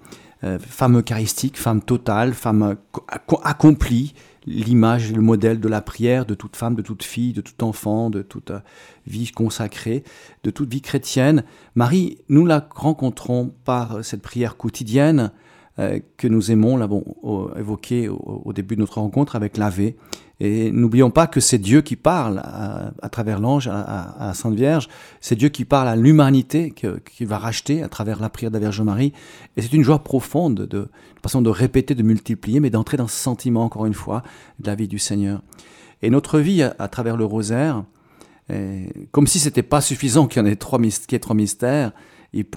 [0.44, 2.76] euh, femme eucharistique, femme totale, femme
[3.44, 4.14] accomplie,
[4.50, 8.10] l'image, le modèle de la prière de toute femme, de toute fille, de tout enfant,
[8.10, 8.60] de toute euh,
[9.06, 10.04] vie consacrée,
[10.44, 11.44] de toute vie chrétienne.
[11.76, 15.32] Marie, nous la rencontrons par euh, cette prière quotidienne
[15.78, 17.04] euh, que nous aimons, l'avons
[17.56, 19.94] évoqué au, début de notre rencontre avec l'Ave.
[20.42, 24.88] Et n'oublions pas que c'est Dieu qui parle à, travers l'ange, à, la Sainte Vierge.
[25.20, 28.62] C'est Dieu qui parle à l'humanité, qui va racheter à travers la prière de la
[28.62, 29.12] Vierge Marie.
[29.58, 30.88] Et c'est une joie profonde de,
[31.22, 34.24] façon de répéter, de multiplier, mais d'entrer dans ce sentiment, encore une fois,
[34.60, 35.42] de la vie du Seigneur.
[36.02, 37.84] Et notre vie à, travers le rosaire,
[39.12, 40.52] comme si c'était pas suffisant qu'il y en qu'il
[41.12, 41.92] y ait trois mystères,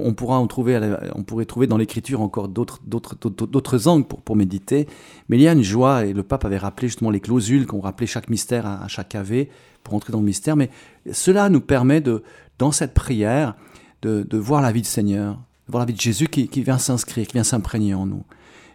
[0.01, 0.79] on, pourra en trouver,
[1.15, 4.87] on pourrait trouver dans l'écriture encore d'autres angles pour, méditer.
[5.29, 7.81] Mais il y a une joie, et le pape avait rappelé justement les clausules qu'on
[7.81, 9.47] rappelait chaque mystère à, chaque ave
[9.83, 10.57] pour entrer dans le mystère.
[10.57, 10.71] Mais
[11.11, 12.23] cela nous permet, de,
[12.59, 13.55] dans cette prière,
[14.03, 15.35] de, voir la vie du Seigneur,
[15.67, 18.25] de voir la vie de Jésus qui, vient s'inscrire, qui vient s'imprégner en nous.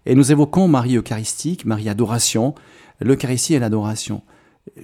[0.06, 2.56] Et nous évoquons Marie Eucharistique, Marie Adoration,
[3.02, 4.22] l'Eucharistie et l'adoration.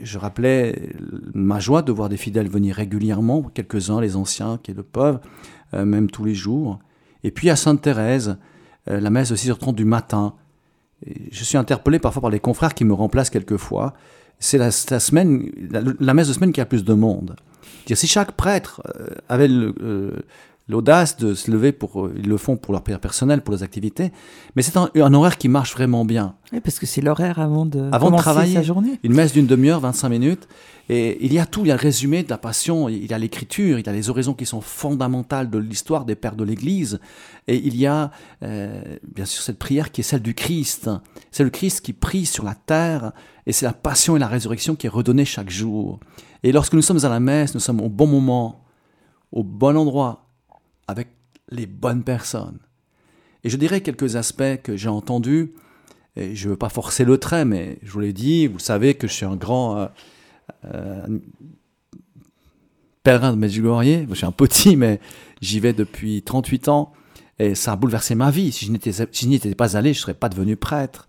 [0.01, 0.89] Je rappelais
[1.33, 5.19] ma joie de voir des fidèles venir régulièrement, quelques-uns, les anciens qui le peuvent,
[5.73, 6.79] même tous les jours.
[7.23, 8.37] Et puis à Sainte-Thérèse,
[8.89, 10.33] euh, la messe de 6h30 du matin.
[11.31, 13.93] je suis interpellé parfois par les confrères qui me remplacent quelquefois.
[14.39, 15.49] C'est la, semaine,
[15.99, 17.35] la, messe de semaine qui a plus de monde.
[17.87, 19.47] si chaque prêtre euh, avait
[20.67, 24.11] l'audace de se lever pour, ils le font pour leur prière personnelle, pour les activités,
[24.55, 26.35] mais c'est un, horaire qui marche vraiment bien.
[26.53, 28.99] Oui, parce que c'est l'horaire avant de avant de travailler, sa journée.
[29.03, 30.47] Une messe d'une demi-heure, 25 minutes,
[30.89, 33.13] et il y a tout, il y a le résumé de la passion, il y
[33.13, 36.45] a l'écriture, il y a les oraisons qui sont fondamentales de l'histoire des pères de
[36.45, 36.99] l'Église,
[37.47, 38.11] et il y a
[38.43, 38.81] euh,
[39.13, 40.89] bien sûr cette prière qui est celle du Christ.
[41.31, 43.11] C'est le Christ qui prie sur la terre,
[43.45, 45.99] et c'est la passion et la résurrection qui est redonnée chaque jour.
[46.43, 48.63] Et lorsque nous sommes à la messe, nous sommes au bon moment,
[49.31, 50.23] au bon endroit,
[50.87, 51.09] avec
[51.49, 52.59] les bonnes personnes.
[53.43, 55.53] Et je dirais quelques aspects que j'ai entendus,
[56.15, 58.95] et je ne veux pas forcer le trait, mais je vous l'ai dit, vous savez
[58.95, 59.77] que je suis un grand...
[59.77, 59.87] Euh,
[60.65, 61.19] euh,
[63.03, 64.07] pèlerin de Medjugorje.
[64.09, 64.99] Je suis un petit, mais
[65.41, 66.93] j'y vais depuis 38 ans
[67.37, 68.51] et ça a bouleversé ma vie.
[68.51, 71.07] Si je n'y étais pas allé, je ne serais pas devenu prêtre.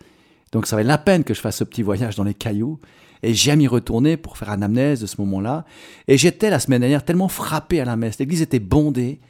[0.52, 2.80] Donc ça valait la peine que je fasse ce petit voyage dans les cailloux.
[3.22, 5.64] Et j'aime y retourner pour faire anamnèse de ce moment-là.
[6.08, 8.18] Et j'étais la semaine dernière tellement frappé à la messe.
[8.18, 9.20] L'église était bondée.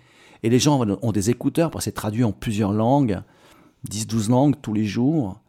[0.44, 3.22] Et les gens ont des écouteurs, c'est traduit en plusieurs langues,
[3.90, 5.40] 10-12 langues tous les jours,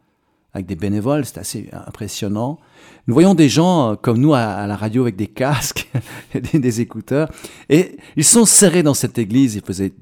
[0.54, 2.58] avec des bénévoles, c'est assez impressionnant.
[3.06, 5.86] Nous voyons des gens euh, comme nous à, la radio avec des casques,
[6.54, 7.30] des, écouteurs,
[7.68, 9.54] et ils sont serrés dans cette église.
[9.54, 9.92] Il faisait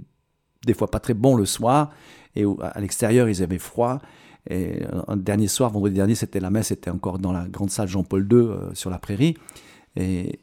[0.64, 1.90] des fois pas très bon le soir,
[2.36, 4.00] et à l'extérieur ils avaient froid.
[4.48, 7.88] Et un dernier soir, vendredi dernier, c'était la messe, c'était encore dans la grande salle
[7.88, 9.36] Jean-Paul II euh, sur la prairie.
[9.96, 10.38] Et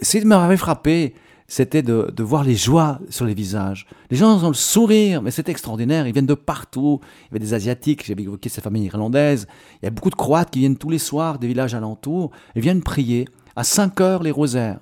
[0.00, 1.14] qui m'avait frappé,
[1.50, 3.86] c'était de, de, voir les joies sur les visages.
[4.08, 6.06] Les gens ont le sourire, mais c'est extraordinaire.
[6.06, 7.00] Ils viennent de partout.
[7.02, 9.48] Il y avait des Asiatiques, j'ai évoqué ces familles irlandaises.
[9.82, 12.60] Il y a beaucoup de Croates qui viennent tous les soirs des villages alentours et
[12.60, 13.26] viennent prier.
[13.56, 14.78] À 5 heures, les rosaires.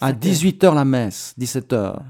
[0.00, 1.34] À 18 heures, la messe.
[1.36, 2.02] 17 heures.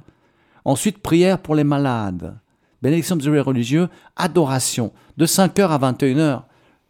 [0.64, 2.39] Ensuite, prière pour les malades
[2.85, 6.43] bénédiction de religieux, adoration, de 5h à 21h.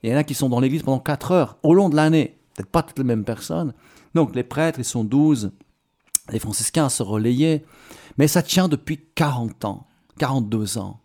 [0.02, 2.36] Il y en a qui sont dans l'église pendant 4 heures au long de l'année.
[2.54, 3.72] Peut-être pas toutes les mêmes personnes.
[4.12, 5.52] Donc les prêtres, ils sont 12.
[6.32, 7.64] Les franciscains se relayaient.
[8.18, 9.86] Mais ça tient depuis 40 ans,
[10.18, 11.00] 42 ans.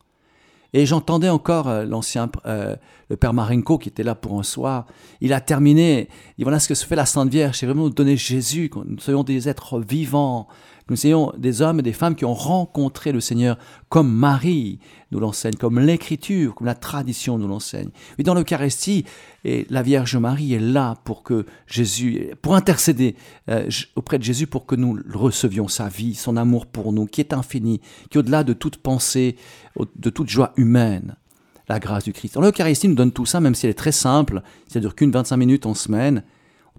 [0.74, 2.76] Et j'entendais encore euh, l'ancien, euh,
[3.10, 4.86] le père Marenko qui était là pour un soir.
[5.20, 6.10] Il a terminé.
[6.38, 7.58] Et voilà ce que se fait la Sainte Vierge.
[7.58, 10.48] C'est vraiment nous donner Jésus, nous soyons des êtres vivants,
[10.90, 13.58] nous soyons des hommes et des femmes qui ont rencontré le Seigneur
[13.90, 14.80] comme Marie
[15.12, 17.90] nous l'enseigne, comme l'Écriture, comme la tradition nous l'enseigne.
[18.18, 19.06] Et dans l'Eucharistie,
[19.44, 23.16] la Vierge Marie est là pour que Jésus, pour intercéder
[23.50, 27.22] euh, auprès de Jésus pour que nous recevions sa vie, son amour pour nous, qui
[27.22, 27.80] est infini,
[28.10, 29.36] qui est au-delà de toute pensée,
[29.96, 31.16] de toute joie humaine
[31.70, 32.36] la grâce du Christ.
[32.36, 35.38] L'Eucharistie nous donne tout ça, même si elle est très simple, ça dure qu'une 25
[35.38, 36.24] minutes en semaine,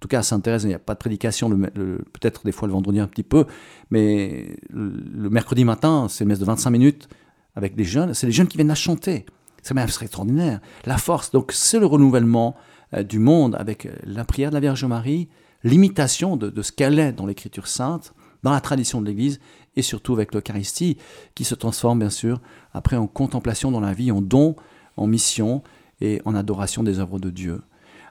[0.01, 2.72] en tout cas à Sainte-Thérèse, il n'y a pas de prédication, peut-être des fois le
[2.72, 3.44] vendredi un petit peu,
[3.90, 7.11] mais le, mercredi matin, c'est une messe de 25 minutes
[7.55, 9.26] avec des jeunes, c'est les jeunes qui viennent la chanter.
[9.61, 10.61] C'est même extraordinaire.
[10.86, 12.57] La force, donc c'est le renouvellement
[12.94, 15.28] euh, du monde avec euh, la prière de la Vierge Marie,
[15.64, 19.38] l'imitation de, ce qu'elle est dans l'Écriture sainte, dans la tradition de l'Église,
[19.76, 20.96] et surtout avec l'Eucharistie,
[21.34, 22.40] qui se transforme bien sûr
[22.72, 24.57] après en contemplation dans la vie, en don,
[24.96, 25.62] en mission
[26.01, 27.61] et en adoration des œuvres de Dieu.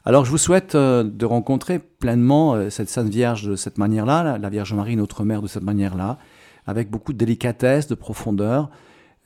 [0.10, 4.40] Alors je vous souhaite euh, de rencontrer pleinement euh, cette Sainte Vierge de cette manière-là,
[4.40, 6.18] la Vierge Marie, notre mère de cette manière-là,
[6.66, 8.72] avec beaucoup de délicatesse, de profondeur.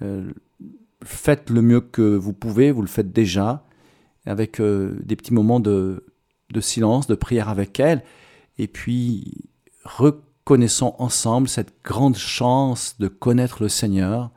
[0.02, 0.34] Euh,
[1.02, 3.64] faites le mieux que vous pouvez, vous le faites déjà,
[4.26, 6.06] avec des petits moments de,
[6.52, 8.04] de, silence, de prière avec elle,
[8.58, 9.46] et puis
[9.86, 14.32] reconnaissons ensemble cette grande chance de connaître le Seigneur,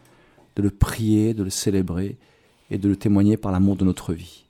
[0.54, 2.18] de le prier, de le célébrer
[2.70, 4.45] et de le témoigner par l'amour de notre vie.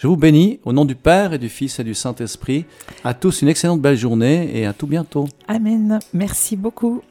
[0.00, 2.64] Je vous bénis au nom du Père et du Fils et du Saint-Esprit.
[3.04, 5.28] À tous une excellente belle journée et à tout bientôt.
[5.46, 5.98] Amen.
[6.14, 7.02] Merci beaucoup.